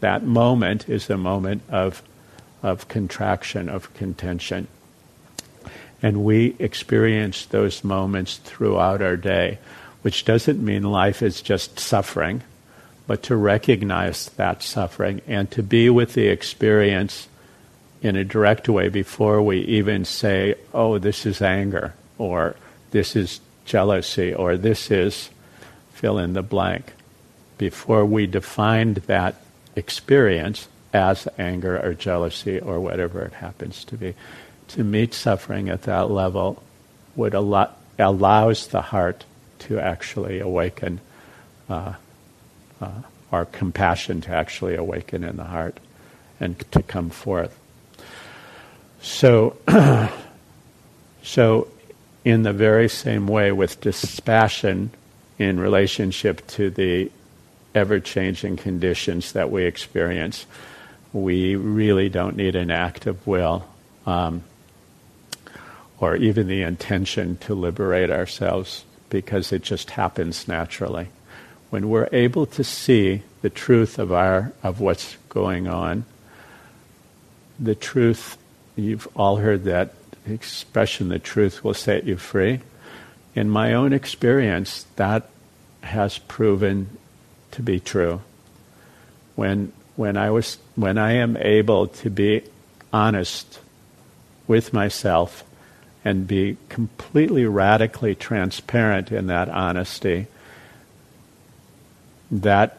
[0.00, 2.02] That moment is the moment of,
[2.62, 4.66] of contraction, of contention.
[6.02, 9.58] And we experience those moments throughout our day,
[10.00, 12.42] which doesn't mean life is just suffering
[13.06, 17.28] but to recognize that suffering and to be with the experience
[18.04, 22.54] in a direct way before we even say, oh, this is anger, or
[22.90, 25.30] this is jealousy, or this is
[25.94, 26.92] fill in the blank.
[27.56, 29.36] Before we defined that
[29.74, 34.14] experience as anger or jealousy or whatever it happens to be,
[34.68, 36.62] to meet suffering at that level
[37.16, 39.24] would allow, allows the heart
[39.60, 41.00] to actually awaken
[41.70, 41.94] uh,
[42.82, 42.90] uh,
[43.32, 45.80] our compassion to actually awaken in the heart
[46.38, 47.58] and to come forth.
[49.04, 49.54] So,
[51.22, 51.68] so
[52.24, 54.92] in the very same way, with dispassion
[55.38, 57.12] in relationship to the
[57.74, 60.46] ever changing conditions that we experience,
[61.12, 63.68] we really don't need an act of will
[64.06, 64.42] um,
[66.00, 71.08] or even the intention to liberate ourselves because it just happens naturally.
[71.68, 76.06] When we're able to see the truth of our of what's going on,
[77.60, 78.38] the truth
[78.76, 79.94] you've all heard that
[80.26, 82.60] expression the truth will set you free.
[83.34, 85.28] In my own experience, that
[85.82, 86.96] has proven
[87.52, 88.20] to be true.
[89.34, 92.42] When when I was when I am able to be
[92.92, 93.60] honest
[94.46, 95.44] with myself
[96.04, 100.26] and be completely radically transparent in that honesty,
[102.30, 102.78] that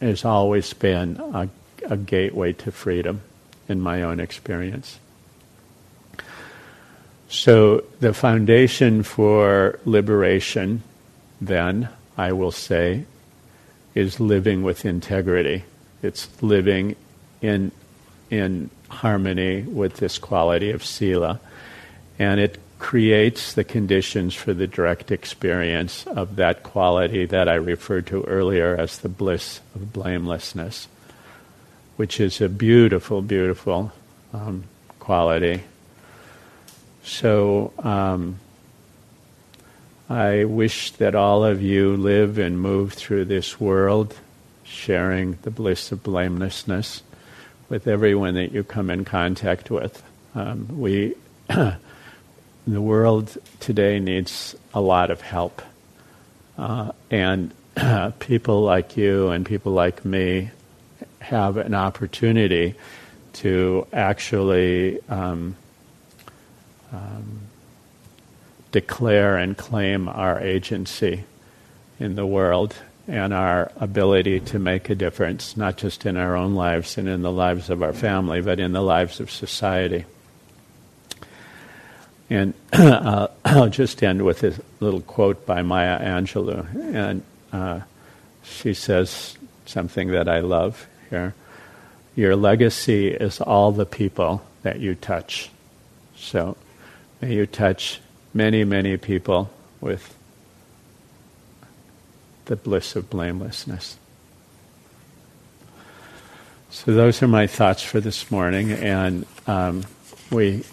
[0.00, 1.48] has always been a,
[1.86, 3.22] a gateway to freedom
[3.68, 4.98] in my own experience.
[7.32, 10.82] So, the foundation for liberation,
[11.40, 13.04] then, I will say,
[13.94, 15.62] is living with integrity.
[16.02, 16.96] It's living
[17.40, 17.70] in
[18.30, 21.38] in harmony with this quality of sila,
[22.18, 28.08] and it creates the conditions for the direct experience of that quality that I referred
[28.08, 30.88] to earlier as the bliss of blamelessness,
[31.96, 33.92] which is a beautiful, beautiful
[34.32, 34.64] um,
[34.98, 35.62] quality.
[37.02, 38.38] So um,
[40.08, 44.16] I wish that all of you live and move through this world
[44.64, 47.02] sharing the bliss of blamelessness
[47.68, 50.02] with everyone that you come in contact with.
[50.34, 51.14] Um, we,
[51.48, 51.76] the
[52.66, 55.62] world today needs a lot of help,
[56.58, 57.52] uh, and
[58.18, 60.50] people like you and people like me
[61.20, 62.74] have an opportunity
[63.32, 65.56] to actually um,
[66.92, 67.40] um,
[68.72, 71.24] declare and claim our agency
[71.98, 72.74] in the world
[73.08, 77.22] and our ability to make a difference, not just in our own lives and in
[77.22, 80.04] the lives of our family, but in the lives of society.
[82.28, 86.94] And uh, I'll just end with a little quote by Maya Angelou.
[86.94, 87.22] And
[87.52, 87.80] uh,
[88.44, 89.36] she says
[89.66, 91.34] something that I love here
[92.14, 95.50] Your legacy is all the people that you touch.
[96.16, 96.56] So
[97.20, 98.00] may you touch
[98.32, 99.50] many, many people
[99.80, 100.16] with
[102.46, 103.98] the bliss of blamelessness.
[106.70, 109.84] So, those are my thoughts for this morning, and um,
[110.30, 110.64] we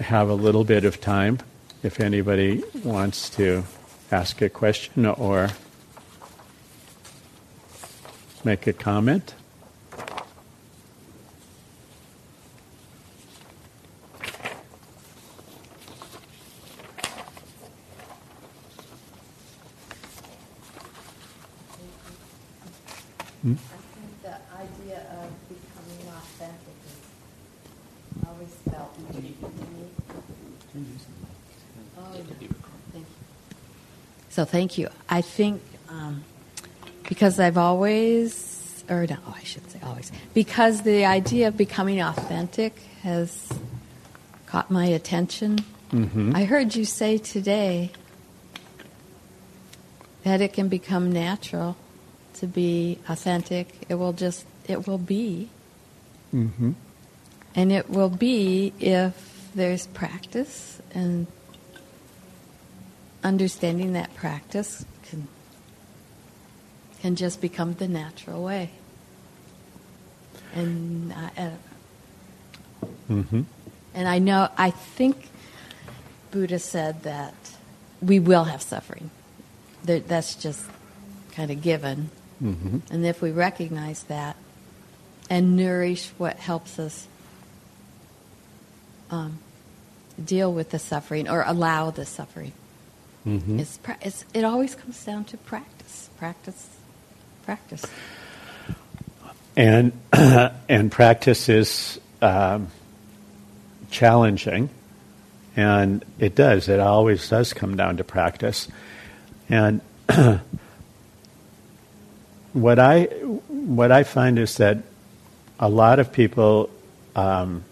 [0.00, 1.38] have a little bit of time
[1.82, 3.64] if anybody wants to
[4.12, 5.48] ask a question or
[8.44, 9.34] make a comment.
[23.46, 23.52] Hmm?
[23.52, 26.98] I think the idea of becoming authentic is
[28.26, 29.86] always felt unique to me.
[31.96, 32.22] Oh, yeah.
[32.24, 33.06] Thank you.
[34.36, 34.90] So thank you.
[35.08, 36.22] I think um,
[37.08, 42.76] because I've always, or no, I shouldn't say always, because the idea of becoming authentic
[43.00, 43.48] has
[44.44, 45.60] caught my attention.
[45.90, 46.36] Mm-hmm.
[46.36, 47.92] I heard you say today
[50.24, 51.78] that it can become natural
[52.34, 53.86] to be authentic.
[53.88, 55.48] It will just, it will be.
[56.34, 56.72] Mm-hmm.
[57.54, 61.26] And it will be if there's practice and
[63.26, 65.26] understanding that practice can,
[67.00, 68.70] can just become the natural way.
[70.54, 71.50] And I, uh,
[73.10, 73.42] mm-hmm.
[73.94, 75.28] and I know, I think
[76.30, 77.34] Buddha said that
[78.00, 79.10] we will have suffering.
[79.84, 80.64] That, That's just
[81.32, 82.10] kind of given.
[82.40, 82.78] Mm-hmm.
[82.90, 84.36] And if we recognize that
[85.28, 87.08] and nourish what helps us
[89.10, 89.40] um,
[90.22, 92.52] deal with the suffering or allow the suffering,
[93.26, 93.60] mm-hmm.
[93.60, 96.68] it's, it's, it always comes down to practice, practice,
[97.44, 97.84] practice.
[99.56, 102.68] And and practice is um,
[103.90, 104.68] challenging,
[105.56, 106.68] and it does.
[106.68, 108.68] It always does come down to practice,
[109.48, 109.80] and
[112.52, 114.78] what I what I find is that
[115.58, 116.68] a lot of people
[117.14, 117.64] um,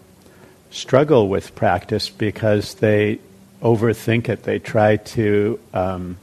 [0.70, 3.18] struggle with practice because they
[3.64, 4.44] overthink it.
[4.44, 6.18] They try to um,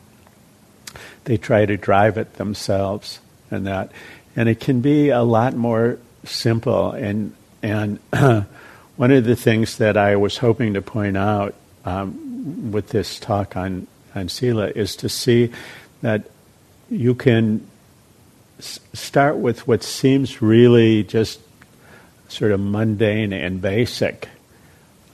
[1.26, 3.20] they try to drive it themselves,
[3.50, 3.92] and that,
[4.36, 6.92] and it can be a lot more simple.
[6.92, 8.00] And and
[8.96, 13.58] one of the things that I was hoping to point out um, with this talk
[13.58, 15.52] on on sila is to see
[16.02, 16.30] that
[16.90, 17.68] you can
[18.60, 21.40] start with what seems really just
[22.28, 24.30] sort of mundane and basic.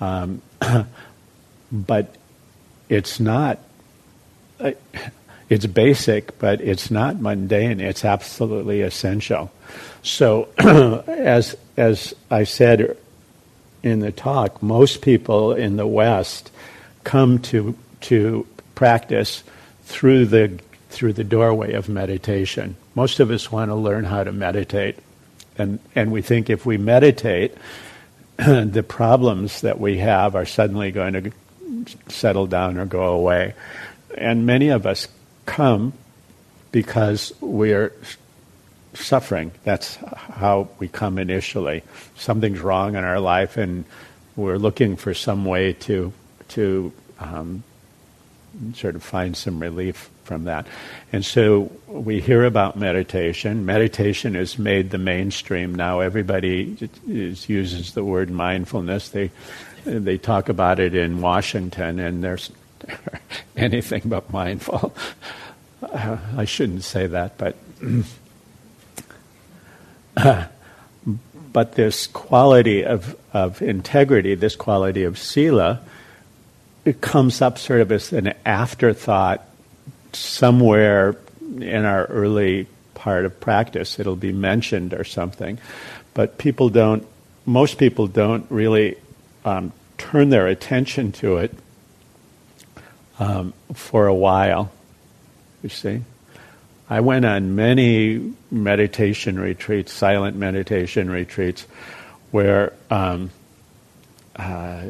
[0.02, 0.42] Um,
[1.72, 2.17] but
[2.90, 3.60] it's not.
[5.50, 7.80] It's basic, but it's not mundane.
[7.80, 9.52] It's absolutely essential.
[10.04, 10.50] So,
[11.08, 12.98] as as I said
[13.84, 16.52] in the talk, most people in the West
[17.04, 19.44] come to to practice
[19.84, 20.60] through the
[20.90, 22.76] through the doorway of meditation.
[22.96, 24.98] Most of us want to learn how to meditate.
[25.58, 27.56] And, and we think if we meditate,
[28.38, 31.32] the problems that we have are suddenly going to
[32.08, 33.54] settle down or go away.
[34.18, 35.08] And many of us
[35.46, 35.94] come
[36.72, 37.94] because we're
[38.94, 39.52] suffering.
[39.64, 41.84] That's how we come initially.
[42.16, 43.86] Something's wrong in our life, and
[44.36, 46.14] we're looking for some way to
[46.50, 47.64] to um,
[48.74, 50.68] sort of find some relief from that.
[51.12, 53.66] And so we hear about meditation.
[53.66, 56.02] Meditation is made the mainstream now.
[56.02, 56.78] Everybody
[57.08, 59.10] is, uses the word mindfulness.
[59.10, 59.32] They
[59.88, 62.52] they talk about it in Washington, and there's
[63.56, 64.94] anything but mindful.
[65.82, 67.56] Uh, I shouldn't say that, but
[71.54, 75.82] but this quality of of integrity, this quality of sila,
[76.86, 79.46] it comes up sort of as an afterthought
[80.14, 84.00] somewhere in our early part of practice.
[84.00, 85.60] It'll be mentioned or something,
[86.14, 87.06] but people don't.
[87.46, 88.98] Most people don't really
[89.48, 91.54] um, turn their attention to it
[93.18, 94.72] um, for a while.
[95.64, 96.02] You see,
[96.90, 101.66] I went on many meditation retreats, silent meditation retreats,
[102.32, 103.30] where um,
[104.36, 104.84] uh,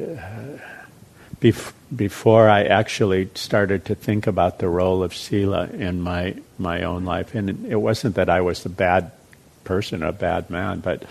[1.39, 6.81] bef- before I actually started to think about the role of sila in my my
[6.81, 9.11] own life, and it wasn't that I was a bad
[9.63, 11.03] person, a bad man, but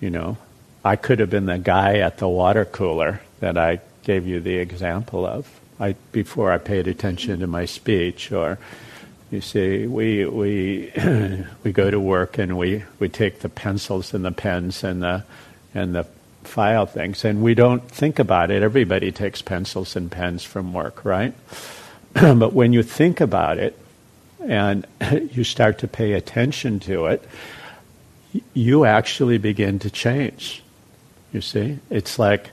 [0.00, 0.38] you know,
[0.84, 4.56] I could have been the guy at the water cooler that I gave you the
[4.56, 5.48] example of.
[5.80, 8.58] I before I paid attention to my speech, or
[9.30, 10.92] you see, we we
[11.64, 15.24] we go to work and we we take the pencils and the pens and the
[15.74, 16.06] and the
[16.42, 18.62] file things, and we don't think about it.
[18.62, 21.34] Everybody takes pencils and pens from work, right?
[22.12, 23.76] but when you think about it
[24.40, 24.86] and
[25.32, 27.26] you start to pay attention to it,
[28.52, 30.62] you actually begin to change.
[31.34, 32.50] You see, it's like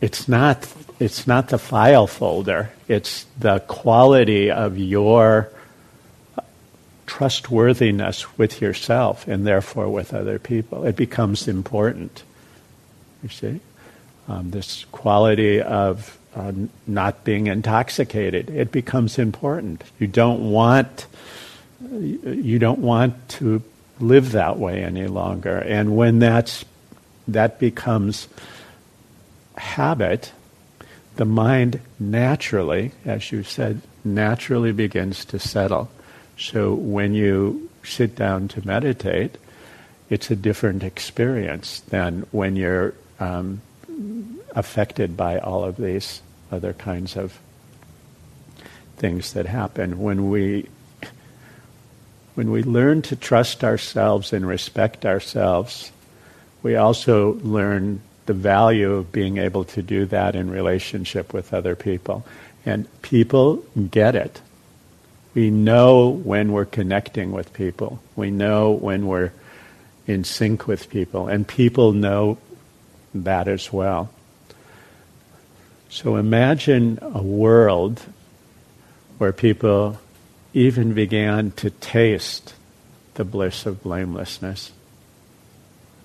[0.00, 5.50] it's not it's not the file folder; it's the quality of your
[7.06, 10.84] trustworthiness with yourself and therefore with other people.
[10.84, 12.22] It becomes important.
[13.24, 13.60] You see?
[14.28, 16.52] Um, this quality of uh,
[16.86, 19.82] not being intoxicated, it becomes important.
[19.98, 21.06] You don't want
[21.90, 23.62] you don't want to
[23.98, 25.58] live that way any longer.
[25.58, 26.64] And when that's
[27.32, 28.28] that becomes
[29.56, 30.32] habit,
[31.16, 35.90] the mind naturally, as you said, naturally begins to settle.
[36.38, 39.36] So when you sit down to meditate,
[40.08, 43.60] it's a different experience than when you're um,
[44.54, 47.38] affected by all of these other kinds of
[48.96, 50.68] things that happen when we
[52.34, 55.90] when we learn to trust ourselves and respect ourselves
[56.62, 61.74] we also learn the value of being able to do that in relationship with other
[61.74, 62.24] people
[62.64, 64.40] and people get it
[65.34, 69.32] we know when we're connecting with people we know when we're
[70.06, 72.38] in sync with people and people know
[73.14, 74.10] that as well.
[75.88, 78.00] So imagine a world
[79.18, 79.98] where people
[80.54, 82.54] even began to taste
[83.14, 84.72] the bliss of blamelessness.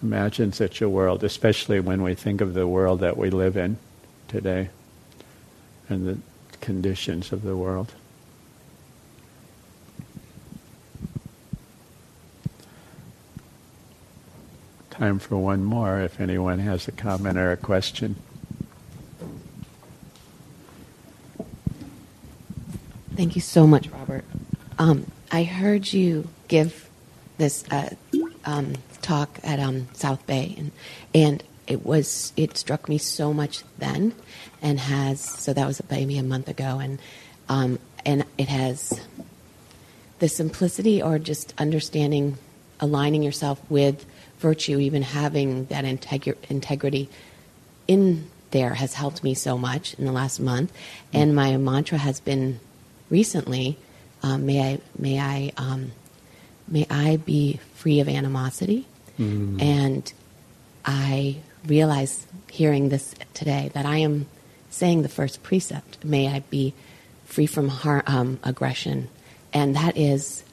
[0.06, 3.78] Imagine such a world, especially when we think of the world that we live in
[4.28, 4.70] today
[5.89, 6.20] and the
[6.62, 7.91] conditions of the world.
[14.91, 18.16] time for one more if anyone has a comment or a question.
[23.16, 24.24] Thank you so much, Robert.
[24.78, 26.89] Um, I heard you give
[27.38, 27.89] this uh,
[28.45, 30.71] um, talk at um, South Bay, and
[31.13, 34.13] and it was it struck me so much then,
[34.61, 36.99] and has so that was maybe a month ago, and
[37.49, 38.99] um, and it has
[40.19, 42.37] the simplicity or just understanding,
[42.79, 44.05] aligning yourself with
[44.39, 47.09] virtue, even having that integ- integrity
[47.87, 50.71] in there has helped me so much in the last month.
[51.11, 52.59] And my mantra has been
[53.09, 53.77] recently,
[54.23, 55.91] um, may I, may I, um,
[56.68, 58.88] may I be free of animosity.
[59.20, 59.61] Mm.
[59.61, 60.13] And
[60.84, 64.28] I realize hearing this today that I am
[64.70, 66.74] saying the first precept, may I be
[67.26, 69.09] free from har- um, aggression.
[69.53, 70.43] And that is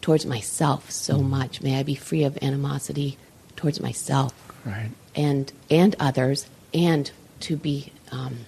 [0.00, 1.28] towards myself so mm.
[1.28, 1.62] much.
[1.62, 3.18] May I be free of animosity
[3.56, 4.32] towards myself
[4.64, 4.90] right.
[5.14, 7.10] and and others, and
[7.40, 8.38] to be um,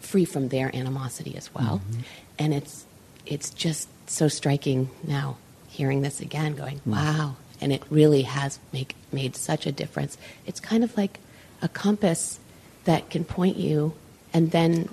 [0.00, 1.82] free from their animosity as well.
[1.90, 2.00] Mm-hmm.
[2.38, 2.84] And it's
[3.26, 5.36] it's just so striking now
[5.78, 6.92] hearing this again, going, mm.
[6.92, 7.36] wow.
[7.60, 10.18] And it really has make, made such a difference.
[10.44, 11.20] It's kind of like
[11.62, 12.40] a compass
[12.84, 13.94] that can point you,
[14.32, 14.88] and then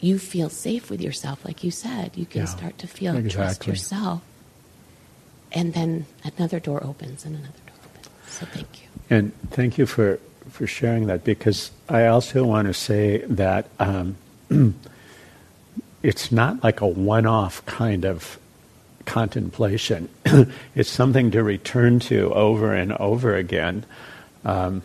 [0.00, 2.12] you feel safe with yourself, like you said.
[2.14, 3.30] You can yeah, start to feel exactly.
[3.30, 4.22] trust yourself,
[5.50, 8.08] and then another door opens and another door opens.
[8.28, 8.88] so thank you.
[9.10, 10.20] And thank you for,
[10.50, 14.16] for sharing that because I also want to say that um,
[16.02, 18.38] it's not like a one-off kind of
[19.04, 20.08] contemplation.
[20.74, 23.84] it's something to return to over and over again,
[24.44, 24.82] um,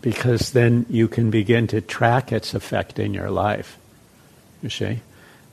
[0.00, 3.78] because then you can begin to track its effect in your life.
[4.62, 5.00] You see,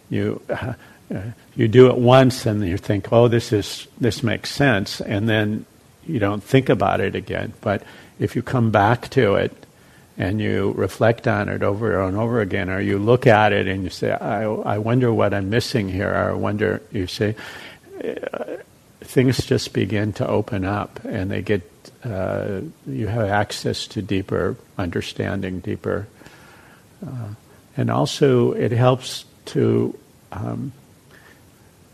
[0.09, 0.41] you.
[0.49, 0.73] Uh,
[1.13, 1.21] uh,
[1.55, 5.65] you do it once and you think, oh, this is this makes sense, and then
[6.05, 7.53] you don't think about it again.
[7.61, 7.83] But
[8.19, 9.53] if you come back to it
[10.17, 13.83] and you reflect on it over and over again, or you look at it and
[13.83, 17.35] you say, I, I wonder what I'm missing here, or I wonder, you say,
[18.07, 18.57] uh,
[19.01, 21.63] things just begin to open up and they get,
[22.03, 26.07] uh, you have access to deeper understanding, deeper.
[27.05, 27.29] Uh,
[27.75, 29.97] and also, it helps to,
[30.31, 30.71] um,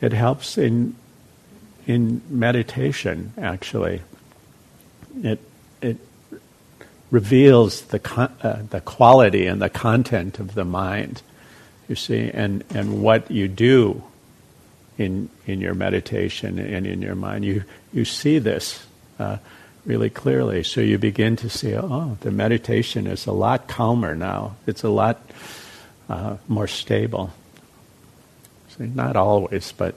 [0.01, 0.95] it helps in,
[1.86, 4.01] in meditation, actually.
[5.22, 5.39] It,
[5.82, 5.97] it
[7.11, 11.22] reveals the, con- uh, the quality and the content of the mind,
[11.88, 14.03] you see, and, and what you do
[14.98, 17.46] in, in your meditation and in your mind.
[17.46, 18.86] You, you see this
[19.20, 19.38] uh,
[19.86, 20.64] really clearly.
[20.64, 24.56] So you begin to see, oh, the meditation is a lot calmer now.
[24.68, 25.22] It's a lot
[26.10, 27.32] uh, more stable.
[28.70, 29.96] See, not always, but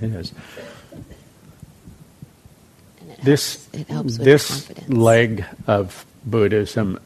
[0.00, 0.32] it is
[3.22, 6.98] this this leg of Buddhism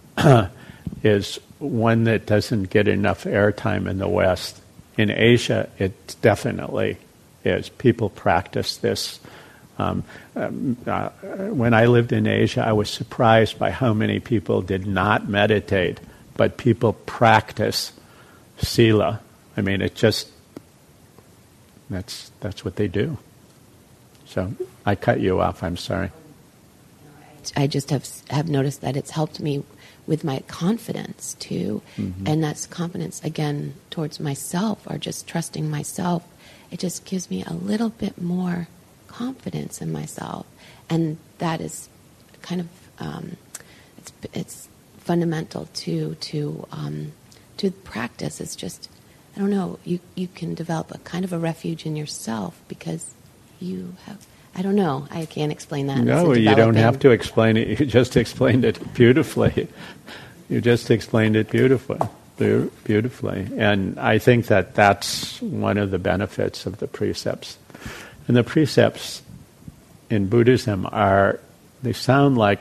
[1.03, 4.61] is one that doesn't get enough airtime in the West.
[4.97, 6.99] In Asia, it definitely
[7.45, 7.69] is.
[7.69, 9.21] People practice this.
[9.79, 11.11] Um, um, uh,
[11.51, 16.01] when I lived in Asia, I was surprised by how many people did not meditate,
[16.35, 17.93] but people practice
[18.59, 19.21] sila.
[19.57, 20.29] I mean, it just
[21.91, 23.19] that's that's what they do.
[24.27, 24.53] So
[24.85, 25.63] I cut you off.
[25.63, 26.11] I'm sorry.
[27.57, 29.63] I just have have noticed that it's helped me
[30.07, 32.27] with my confidence too, mm-hmm.
[32.27, 36.25] and that's confidence again towards myself or just trusting myself.
[36.71, 38.69] It just gives me a little bit more
[39.09, 40.47] confidence in myself,
[40.89, 41.89] and that is
[42.43, 43.37] kind of um,
[43.99, 47.13] it's it's fundamental to to um,
[47.57, 48.41] to practice.
[48.41, 48.89] It's just
[49.37, 49.79] I don't know.
[49.85, 53.15] You you can develop a kind of a refuge in yourself because
[53.61, 54.27] you have
[54.57, 55.07] I don't know.
[55.11, 55.99] I can't explain that.
[55.99, 57.79] No, you don't have to explain it.
[57.81, 59.69] You just explained it beautifully.
[60.49, 61.99] You just explained it beautifully,
[62.39, 63.49] beautifully.
[63.57, 67.59] And I think that that's one of the benefits of the precepts.
[68.29, 69.23] And the precepts
[70.09, 71.41] in Buddhism are,
[71.83, 72.61] they sound like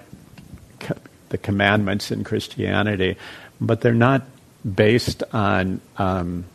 [1.30, 3.18] the commandments in Christianity,
[3.62, 4.24] but they're not
[4.66, 6.46] based on um,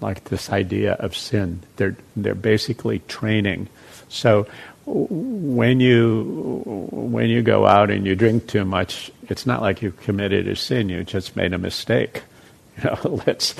[0.00, 1.60] like this idea of sin.
[1.74, 3.68] They're, they're basically training
[4.08, 4.46] so
[4.86, 9.90] when you when you go out and you drink too much, it's not like you
[9.90, 10.88] committed a sin.
[10.88, 12.22] You just made a mistake.
[12.78, 13.54] You know, let's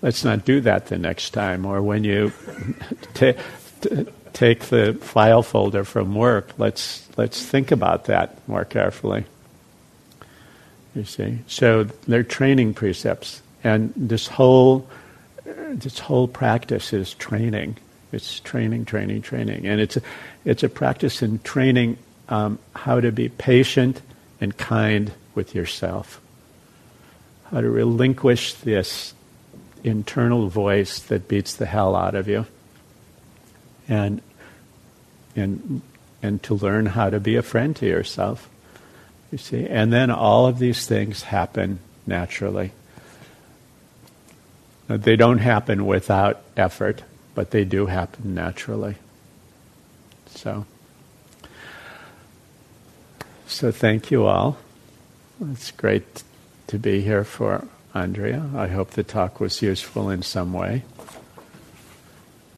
[0.00, 1.66] let's not do that the next time.
[1.66, 2.32] Or when you
[3.14, 3.34] t-
[3.82, 9.24] t- take the file folder from work, let's let's think about that more carefully.
[10.94, 14.88] You see, so they're training precepts, and this whole
[15.44, 17.76] this whole practice is training.
[18.12, 20.02] It's training, training, training, and it's a,
[20.44, 21.96] it's a practice in training
[22.28, 24.02] um, how to be patient
[24.40, 26.20] and kind with yourself,
[27.50, 29.14] how to relinquish this
[29.84, 32.46] internal voice that beats the hell out of you,
[33.88, 34.20] and
[35.36, 35.82] and
[36.22, 38.48] and to learn how to be a friend to yourself.
[39.30, 42.72] You see, and then all of these things happen naturally.
[44.88, 47.04] They don't happen without effort
[47.34, 48.96] but they do happen naturally.
[50.34, 50.66] So,
[53.46, 54.58] so thank you all.
[55.52, 56.22] It's great
[56.66, 58.48] to be here for Andrea.
[58.54, 60.84] I hope the talk was useful in some way.